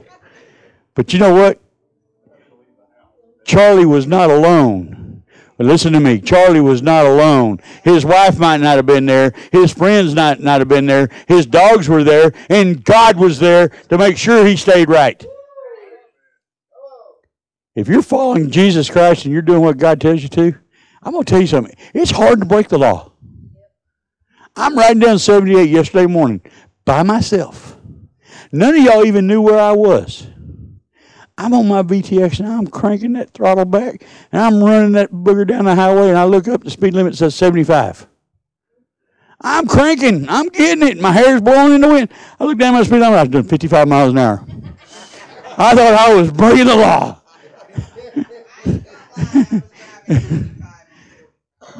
[0.93, 1.61] But you know what?
[3.46, 5.24] Charlie was not alone.
[5.58, 7.60] But listen to me, Charlie was not alone.
[7.84, 9.32] His wife might not have been there.
[9.52, 11.10] His friends not not have been there.
[11.28, 15.24] His dogs were there, and God was there to make sure he stayed right.
[17.76, 20.56] If you're following Jesus Christ and you're doing what God tells you to,
[21.04, 21.76] I'm going to tell you something.
[21.94, 23.12] It's hard to break the law.
[24.56, 26.42] I'm riding down 78 yesterday morning
[26.86, 27.78] by myself.
[28.52, 30.28] None of y'all even knew where I was.
[31.42, 35.48] I'm on my VTX and I'm cranking that throttle back and I'm running that booger
[35.48, 38.06] down the highway and I look up, the speed limit says 75.
[39.42, 40.30] I'm cranking.
[40.30, 41.00] I'm getting it.
[41.00, 42.10] My hair's blowing in the wind.
[42.39, 43.18] I look down my speed limit.
[43.18, 44.46] I was doing 55 miles an hour.
[45.58, 47.20] I thought I was breaking the law.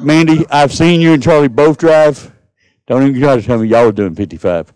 [0.00, 2.32] Mandy, I've seen you and Charlie both drive.
[2.88, 4.74] Don't even try to tell me y'all were doing 55.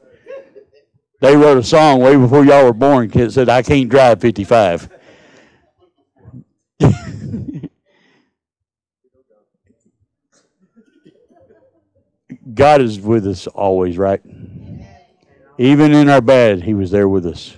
[1.21, 4.91] They wrote a song way before y'all were born that said, I can't drive 55.
[12.53, 14.21] God is with us always, right?
[15.59, 17.57] Even in our bad, He was there with us.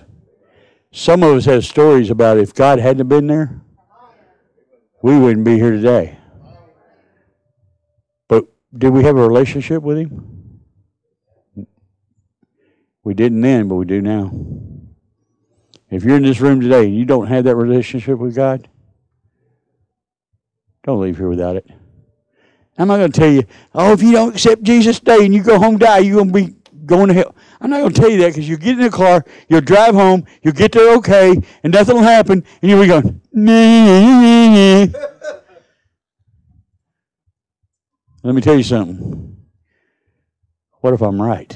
[0.91, 3.61] Some of us have stories about if God hadn't been there,
[5.01, 6.17] we wouldn't be here today.
[8.27, 8.45] But
[8.75, 10.38] did we have a relationship with Him?
[13.03, 14.31] We didn't then, but we do now.
[15.89, 18.67] If you're in this room today and you don't have that relationship with God,
[20.83, 21.67] don't leave here without it.
[22.77, 23.43] I'm not going to tell you,
[23.73, 26.33] oh, if you don't accept Jesus today and you go home die, you're going to
[26.33, 27.35] be going to hell.
[27.59, 29.93] I'm not going to tell you that because you get in the car, you'll drive
[29.93, 33.21] home, you'll get there okay, and nothing will happen, and you'll be going,
[38.23, 39.37] Let me tell you something.
[40.81, 41.55] What if I'm right?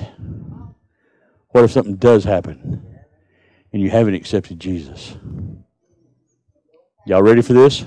[1.53, 2.83] What if something does happen
[3.71, 5.15] and you haven't accepted Jesus?
[7.05, 7.85] Y'all ready for this?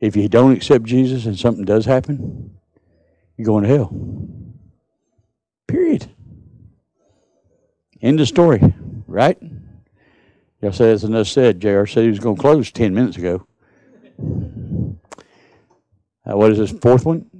[0.00, 2.56] If you don't accept Jesus and something does happen,
[3.36, 3.94] you're going to hell.
[5.68, 6.10] Period.
[8.00, 8.62] End of story,
[9.06, 9.36] right?
[10.62, 11.60] Y'all say as enough said.
[11.60, 13.46] JR said he was going to close 10 minutes ago.
[16.24, 17.30] Uh, what is this, fourth one?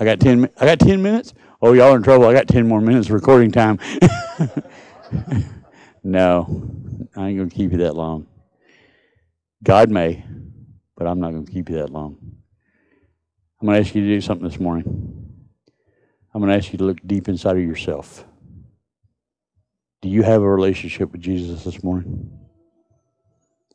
[0.00, 1.34] I got 10, I got 10 minutes?
[1.62, 2.26] Oh, y'all are in trouble.
[2.26, 3.78] I got 10 more minutes recording time.
[6.02, 6.46] no,
[7.14, 8.26] I ain't going to keep you that long.
[9.62, 10.24] God may,
[10.96, 12.16] but I'm not going to keep you that long.
[13.60, 15.34] I'm going to ask you to do something this morning.
[16.32, 18.24] I'm going to ask you to look deep inside of yourself.
[20.00, 22.38] Do you have a relationship with Jesus this morning?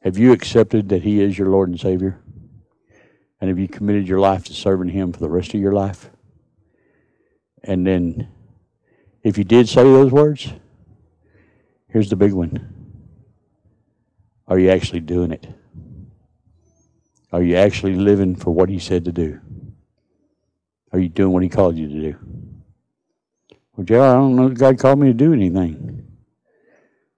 [0.01, 2.19] Have you accepted that He is your Lord and Savior?
[3.39, 6.09] And have you committed your life to serving Him for the rest of your life?
[7.67, 8.27] And then,
[9.23, 10.53] if you did say those words,
[11.89, 12.93] here's the big one
[14.47, 15.47] Are you actually doing it?
[17.31, 19.39] Are you actually living for what He said to do?
[20.93, 22.17] Are you doing what He called you to do?
[23.75, 26.07] Well, Joe, I don't know if God called me to do anything.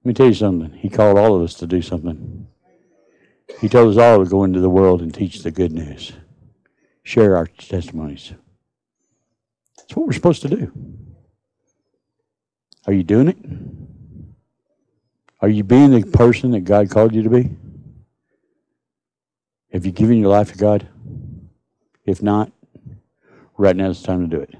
[0.04, 0.72] Let me tell you something.
[0.72, 2.48] He called all of us to do something.
[3.60, 6.14] He told us all to go into the world and teach the good news,
[7.04, 8.34] share our testimonies.
[9.88, 10.72] That's what we're supposed to do.
[12.88, 13.38] Are you doing it?
[15.42, 17.50] Are you being the person that God called you to be?
[19.72, 20.88] Have you given your life to God?
[22.06, 22.52] If not,
[23.58, 24.56] right now the time to do it.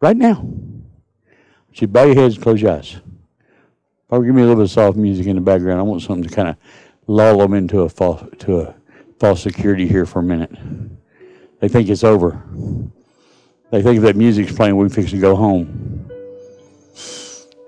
[0.00, 0.48] Right now.
[1.74, 2.96] So bow your heads, close your eyes.
[4.08, 5.78] Probably give me a little bit of soft music in the background.
[5.78, 6.56] I want something to kind of
[7.06, 8.74] lull them into a false, to a
[9.18, 10.50] false security here for a minute.
[11.60, 12.42] They think it's over.
[13.72, 16.06] They think if that music's playing, we fix to go home.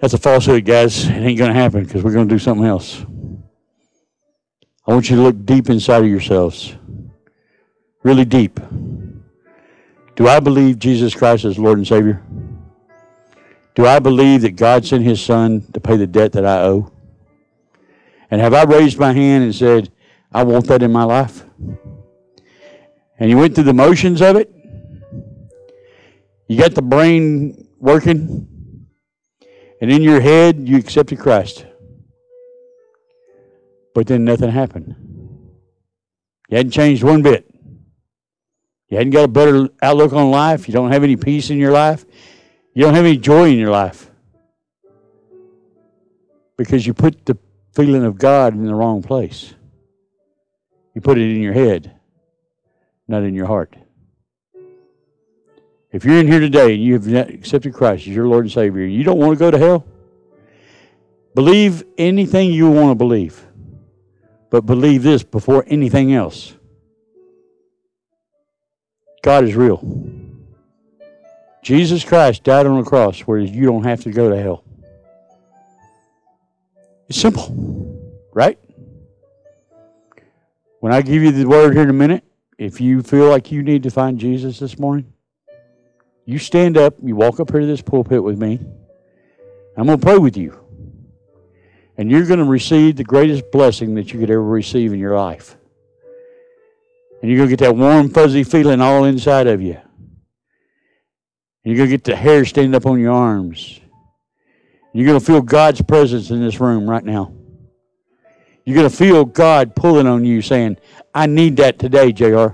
[0.03, 1.07] That's a falsehood, guys.
[1.07, 3.03] It ain't going to happen because we're going to do something else.
[4.87, 6.77] I want you to look deep inside of yourselves.
[8.03, 8.61] Really deep.
[10.15, 12.23] Do I believe Jesus Christ is Lord and Savior?
[13.75, 16.93] Do I believe that God sent His Son to pay the debt that I owe?
[18.31, 19.91] And have I raised my hand and said,
[20.31, 21.45] I want that in my life?
[23.19, 24.54] And you went through the motions of it?
[26.49, 28.89] You got the brain working?
[29.81, 31.67] And in your head, you accepted Christ.
[33.95, 34.97] But then nothing happened.
[36.49, 37.51] You hadn't changed one bit.
[38.89, 40.69] You hadn't got a better outlook on life.
[40.69, 42.05] You don't have any peace in your life.
[42.75, 44.11] You don't have any joy in your life.
[46.57, 47.37] Because you put the
[47.73, 49.55] feeling of God in the wrong place.
[50.95, 51.93] You put it in your head,
[53.09, 53.75] not in your heart.
[55.95, 58.85] If you're in here today and you have accepted Christ as your Lord and Savior,
[58.85, 59.87] you don't want to go to hell,
[61.37, 63.47] believe anything you want to believe.
[64.51, 66.53] But believe this before anything else
[69.23, 69.81] God is real.
[71.63, 74.65] Jesus Christ died on the cross where you don't have to go to hell.
[77.09, 78.59] It's simple, right?
[80.81, 82.25] When I give you the word here in a minute,
[82.59, 85.14] if you feel like you need to find Jesus this morning,
[86.27, 88.61] you stand up, you walk up here to this pulpit with me.
[89.77, 90.59] I'm going to pray with you.
[91.97, 95.17] And you're going to receive the greatest blessing that you could ever receive in your
[95.17, 95.57] life.
[97.21, 99.79] And you're going to get that warm, fuzzy feeling all inside of you.
[101.63, 103.81] You're going to get the hair standing up on your arms.
[104.93, 107.33] You're going to feel God's presence in this room right now.
[108.65, 110.79] You're going to feel God pulling on you saying,
[111.15, 112.49] I need that today, JR.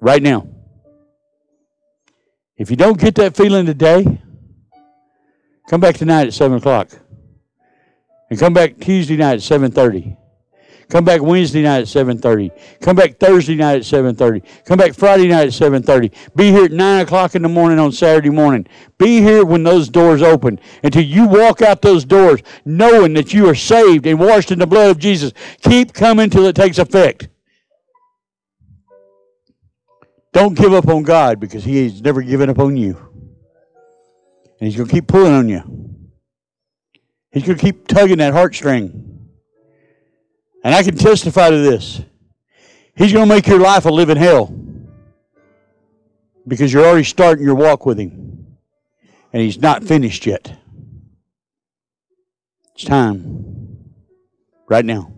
[0.00, 0.48] Right now.
[2.56, 4.20] If you don't get that feeling today,
[5.68, 6.90] come back tonight at 7 o'clock.
[8.30, 10.16] And come back Tuesday night at 7.30.
[10.88, 12.80] Come back Wednesday night at 7.30.
[12.80, 14.64] Come back Thursday night at 7.30.
[14.64, 16.14] Come back Friday night at 7.30.
[16.36, 18.66] Be here at 9 o'clock in the morning on Saturday morning.
[18.98, 23.48] Be here when those doors open until you walk out those doors knowing that you
[23.48, 25.32] are saved and washed in the blood of Jesus.
[25.62, 27.28] Keep coming till it takes effect.
[30.34, 32.98] Don't give up on God because He has never given up on you.
[34.60, 35.62] And He's going to keep pulling on you.
[37.30, 38.90] He's going to keep tugging that heartstring.
[40.64, 42.02] And I can testify to this.
[42.96, 44.52] He's going to make your life a living hell
[46.46, 48.56] because you're already starting your walk with Him.
[49.32, 50.52] And He's not finished yet.
[52.74, 53.92] It's time.
[54.68, 55.12] Right now.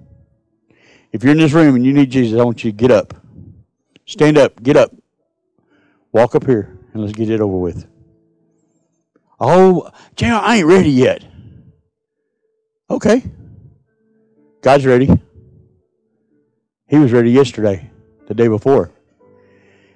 [1.11, 3.15] If you're in this room and you need Jesus, I want you to get up.
[4.05, 4.63] Stand up.
[4.63, 4.93] Get up.
[6.17, 7.87] Walk up here and let's get it over with.
[9.39, 11.23] Oh, Jay, I ain't ready yet.
[12.89, 13.23] Okay.
[14.63, 15.11] God's ready.
[16.89, 17.91] He was ready yesterday,
[18.29, 18.93] the day before.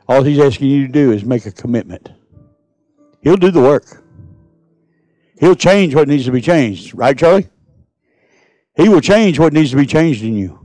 [0.09, 2.11] All he's asking you to do is make a commitment.
[3.23, 4.05] He'll do the work.
[5.39, 6.95] He'll change what needs to be changed.
[6.95, 7.49] Right, Charlie?
[8.77, 10.60] He will change what needs to be changed in you.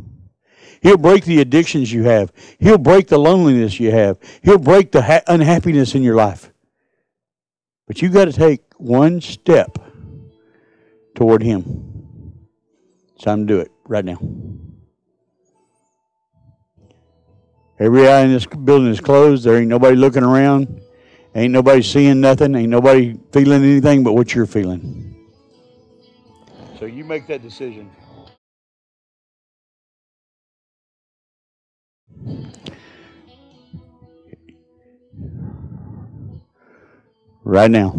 [0.82, 2.32] He'll break the addictions you have.
[2.60, 4.20] He'll break the loneliness you have.
[4.44, 6.52] He'll break the ha- unhappiness in your life.
[7.88, 9.78] But you got to take one step
[11.14, 12.44] toward Him.
[13.16, 14.18] It's time to do it right now.
[17.78, 19.44] Every eye in this building is closed.
[19.44, 20.82] There ain't nobody looking around.
[21.36, 22.56] Ain't nobody seeing nothing.
[22.56, 25.16] Ain't nobody feeling anything but what you're feeling.
[26.80, 27.92] So you make that decision.
[37.44, 37.94] Right now.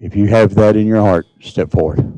[0.00, 2.12] If you have that in your heart, step forward.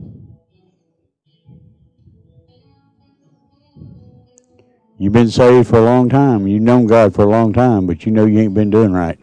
[4.99, 6.47] You've been saved for a long time.
[6.47, 9.23] You've known God for a long time, but you know you ain't been doing right.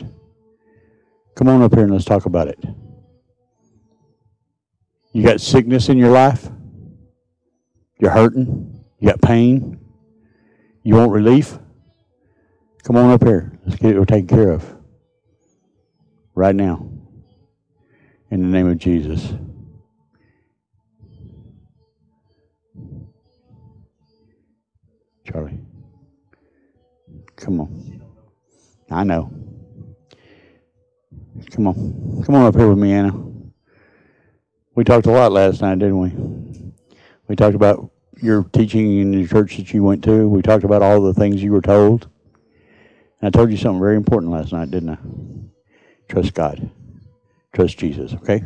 [1.35, 2.63] Come on up here and let's talk about it.
[5.13, 6.47] You got sickness in your life?
[7.99, 8.83] You're hurting?
[8.99, 9.82] You got pain?
[10.83, 11.57] You want relief?
[12.83, 13.57] Come on up here.
[13.65, 14.75] Let's get it taken care of.
[16.35, 16.89] Right now.
[18.29, 19.33] In the name of Jesus.
[25.25, 25.59] Charlie.
[27.37, 28.01] Come on.
[28.91, 29.31] I know.
[31.51, 32.23] Come on.
[32.25, 33.13] Come on up here with me, Anna.
[34.75, 36.11] We talked a lot last night, didn't we?
[37.29, 40.27] We talked about your teaching in the church that you went to.
[40.27, 42.07] We talked about all the things you were told.
[43.19, 44.97] And I told you something very important last night, didn't I?
[46.09, 46.69] Trust God.
[47.53, 48.43] Trust Jesus, okay?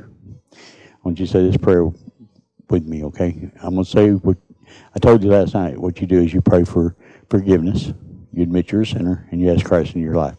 [0.54, 1.86] I want you to say this prayer
[2.70, 3.50] with me, okay?
[3.62, 4.38] I'm going to say what
[4.96, 5.78] I told you last night.
[5.78, 6.96] What you do is you pray for
[7.30, 7.94] forgiveness.
[8.34, 10.38] You admit you're a sinner and you ask Christ in your life.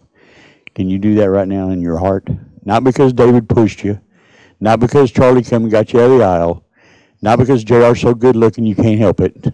[0.75, 2.29] Can you do that right now in your heart?
[2.65, 4.01] Not because David pushed you,
[4.61, 6.65] not because Charlie came and got you out of the aisle,
[7.21, 9.53] not because JR's so good looking you can't help it.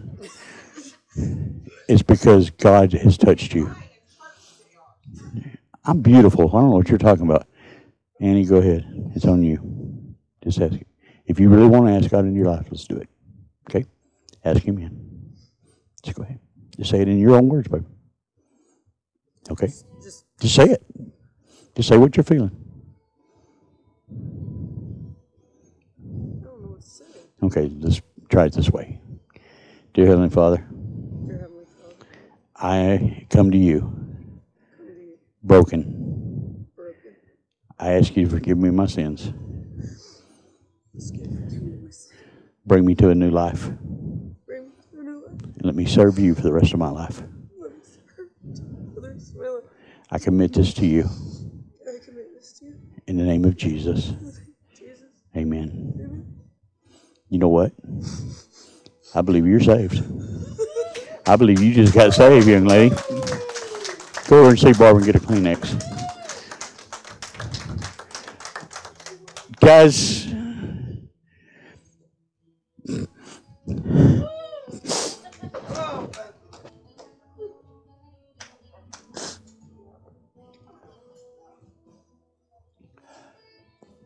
[1.87, 3.73] It's because God has touched you.
[5.83, 6.47] I'm beautiful.
[6.47, 7.47] I don't know what you're talking about.
[8.19, 8.85] Annie, go ahead.
[9.15, 10.15] It's on you.
[10.43, 10.73] Just ask.
[10.73, 10.85] Him.
[11.27, 13.09] If you really want to ask God in your life, let's do it.
[13.69, 13.85] Okay?
[14.43, 15.33] Ask Him in.
[16.03, 16.39] Just go ahead.
[16.77, 17.85] Just say it in your own words, baby.
[19.49, 19.67] Okay?
[20.03, 20.83] Just Just say it.
[21.75, 22.64] Just say what you're feeling.
[27.43, 28.99] Okay, let's try it this way.
[29.93, 30.65] Dear Heavenly Father,
[31.27, 31.95] Dear Heavenly Father,
[32.55, 33.81] I come to you
[34.77, 36.65] come to you broken.
[36.75, 37.15] broken.
[37.79, 39.33] I ask you to forgive me my sins.
[40.93, 42.17] Just give forgive me my sin.
[42.65, 43.69] Bring me to a new life.
[44.45, 45.41] Bring me to a new life.
[45.61, 47.21] Let me serve you for the rest of my life.
[47.59, 48.29] Let me serve
[48.93, 49.63] for the rest of my life.
[50.09, 51.03] I commit this to you.
[51.83, 52.75] I commit this to you.
[53.07, 54.09] In the name of Jesus.
[54.09, 55.09] In the name of Jesus.
[55.35, 55.93] Amen.
[55.95, 56.14] Amen.
[57.29, 57.73] You know what?
[59.15, 60.03] I believe you're saved.
[61.27, 62.95] I believe you just got saved, young lady.
[64.27, 65.81] Go over and see Barbara and get a Kleenex.
[69.59, 70.25] Guys,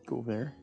[0.06, 0.54] go there.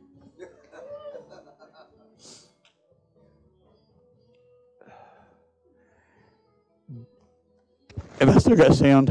[8.20, 9.08] If I still got sound,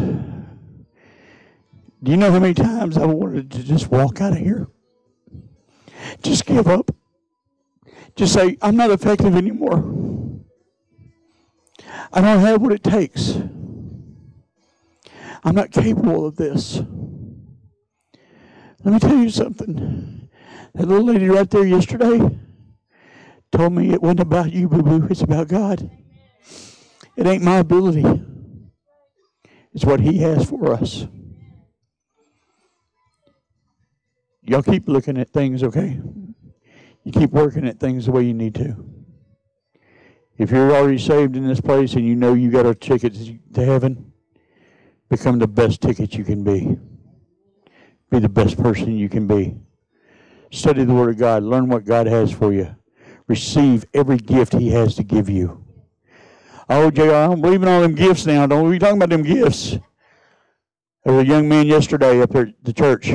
[2.02, 4.66] do you know how many times I wanted to just walk out of here?
[6.22, 6.90] Just give up.
[8.16, 9.76] Just say, I'm not effective anymore.
[12.12, 13.36] I don't have what it takes.
[15.44, 16.80] I'm not capable of this.
[18.82, 20.28] Let me tell you something.
[20.74, 22.38] That little lady right there yesterday
[23.52, 25.07] told me it wasn't about you, boo boo.
[25.09, 25.90] It's about God.
[27.16, 28.04] It ain't my ability.
[29.77, 31.07] It's what He has for us.
[34.41, 36.01] Y'all keep looking at things, okay?
[37.05, 38.74] You keep working at things the way you need to.
[40.39, 43.18] If you're already saved in this place and you know you got a ticket
[43.53, 44.12] to heaven,
[45.11, 46.79] become the best ticket you can be.
[48.11, 49.57] Be the best person you can be.
[50.51, 51.43] Study the Word of God.
[51.43, 52.74] Learn what God has for you.
[53.27, 55.66] Receive every gift He has to give you.
[56.69, 58.47] Oh, JR, I don't believe in all them gifts now.
[58.47, 59.77] Don't be talking about them gifts.
[61.05, 63.12] There was a young man yesterday up at the church.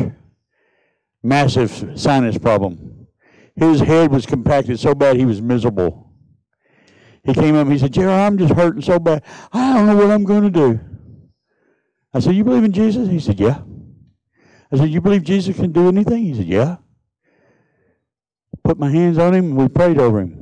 [1.22, 3.08] Massive sinus problem.
[3.56, 6.10] His head was compacted so bad he was miserable.
[7.24, 9.24] He came up and he said, JR, I'm just hurting so bad.
[9.52, 10.80] I don't know what I'm going to do.
[12.14, 13.10] I said, You believe in Jesus?
[13.10, 13.60] He said, Yeah.
[14.72, 16.24] I said, You believe Jesus can do anything?
[16.24, 16.78] He said, Yeah.
[18.64, 20.41] Put my hands on him and we prayed over him.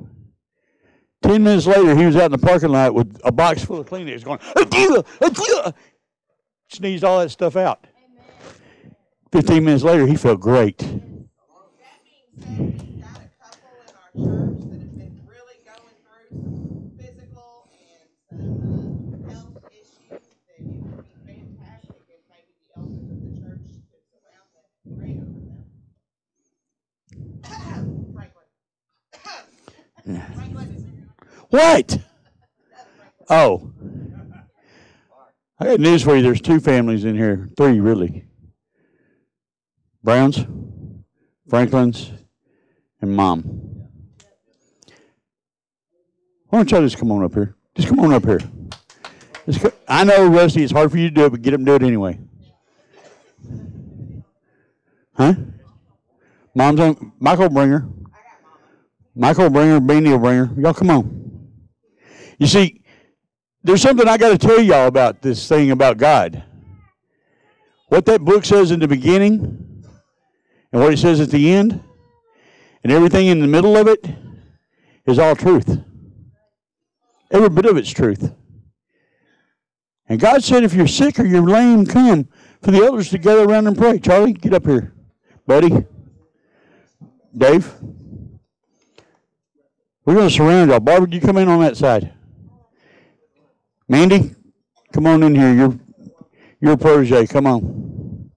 [1.30, 3.88] Ten minutes later, he was out in the parking lot with a box full of
[3.88, 5.73] Kleenex going, "Achoo, achoo."
[6.69, 7.86] sneezed all that stuff out.
[9.32, 10.80] Fifteen minutes later, he felt great.
[30.05, 30.39] That
[31.49, 31.99] What?
[33.29, 33.71] Oh.
[35.59, 36.21] I got news for you.
[36.21, 37.49] There's two families in here.
[37.57, 38.25] Three, really.
[40.03, 40.45] Browns,
[41.49, 42.11] Franklin's,
[43.01, 43.43] and Mom.
[46.47, 47.55] Why don't y'all just come on up here?
[47.75, 48.39] Just come on up here.
[49.61, 51.71] Co- I know, Rusty, it's hard for you to do it, but get them to
[51.71, 52.19] do it anyway.
[55.15, 55.33] Huh?
[56.55, 57.11] Mom's on.
[57.19, 57.87] Michael Bringer.
[59.15, 60.49] Michael Bringer, Beanie will bring her.
[60.57, 61.28] Y'all come on.
[62.39, 62.81] You see,
[63.63, 66.41] there's something I got to tell y'all about this thing about God.
[67.89, 69.83] What that book says in the beginning
[70.71, 71.83] and what it says at the end
[72.83, 74.07] and everything in the middle of it
[75.05, 75.79] is all truth.
[77.29, 78.31] Every bit of it's truth.
[80.07, 82.29] And God said, if you're sick or you're lame, come
[82.61, 83.99] for the elders to gather around and pray.
[83.99, 84.93] Charlie, get up here.
[85.45, 85.85] Buddy.
[87.35, 87.73] Dave.
[90.05, 90.79] We're going to surround y'all.
[90.79, 92.13] Barbara, you come in on that side.
[93.89, 94.35] Mandy,
[94.93, 95.79] come on in here.
[96.61, 97.25] You're a protege.
[97.25, 98.31] Come on.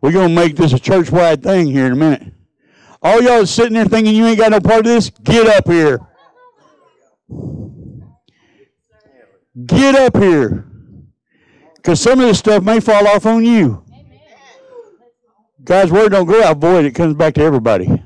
[0.00, 2.32] We're to make this a church wide thing here in a minute.
[3.02, 6.00] All y'all sitting there thinking you ain't got no part of this, get up here.
[9.66, 10.64] Get up here.
[11.76, 13.84] Because some of this stuff may fall off on you.
[15.62, 18.02] God's word don't go out void, it comes back to everybody.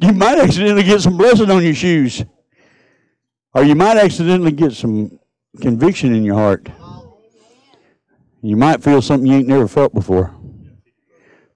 [0.00, 2.24] You might accidentally get some blessing on your shoes.
[3.54, 5.18] Or you might accidentally get some
[5.60, 6.68] conviction in your heart.
[8.42, 10.34] You might feel something you ain't never felt before.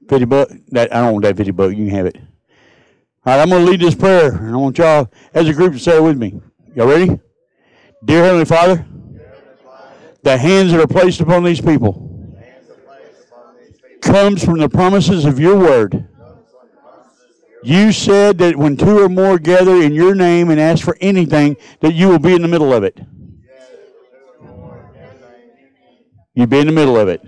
[0.09, 0.51] Fifty buck.
[0.69, 1.71] That I don't want that fifty buck.
[1.71, 2.17] You can have it.
[3.25, 5.75] All right, I'm going to lead this prayer, and I want y'all, as a group,
[5.75, 6.41] to say it with me.
[6.75, 7.21] Y'all ready?
[8.05, 8.85] Dear Heavenly Father,
[10.25, 12.37] the hands that are placed upon these people
[14.01, 16.09] comes from the promises of your word.
[17.65, 21.57] You said that when two or more gather in your name and ask for anything,
[21.81, 22.99] that you will be in the middle of it.
[26.35, 27.23] You be in the middle of it.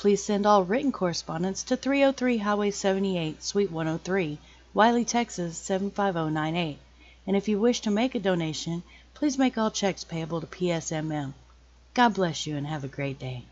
[0.00, 4.38] Please send all written correspondence to 303 Highway 78, Suite 103,
[4.72, 6.78] Wylie, Texas 75098.
[7.26, 8.82] And if you wish to make a donation,
[9.12, 11.34] please make all checks payable to PSMM.
[11.92, 13.44] God bless you and have a great day.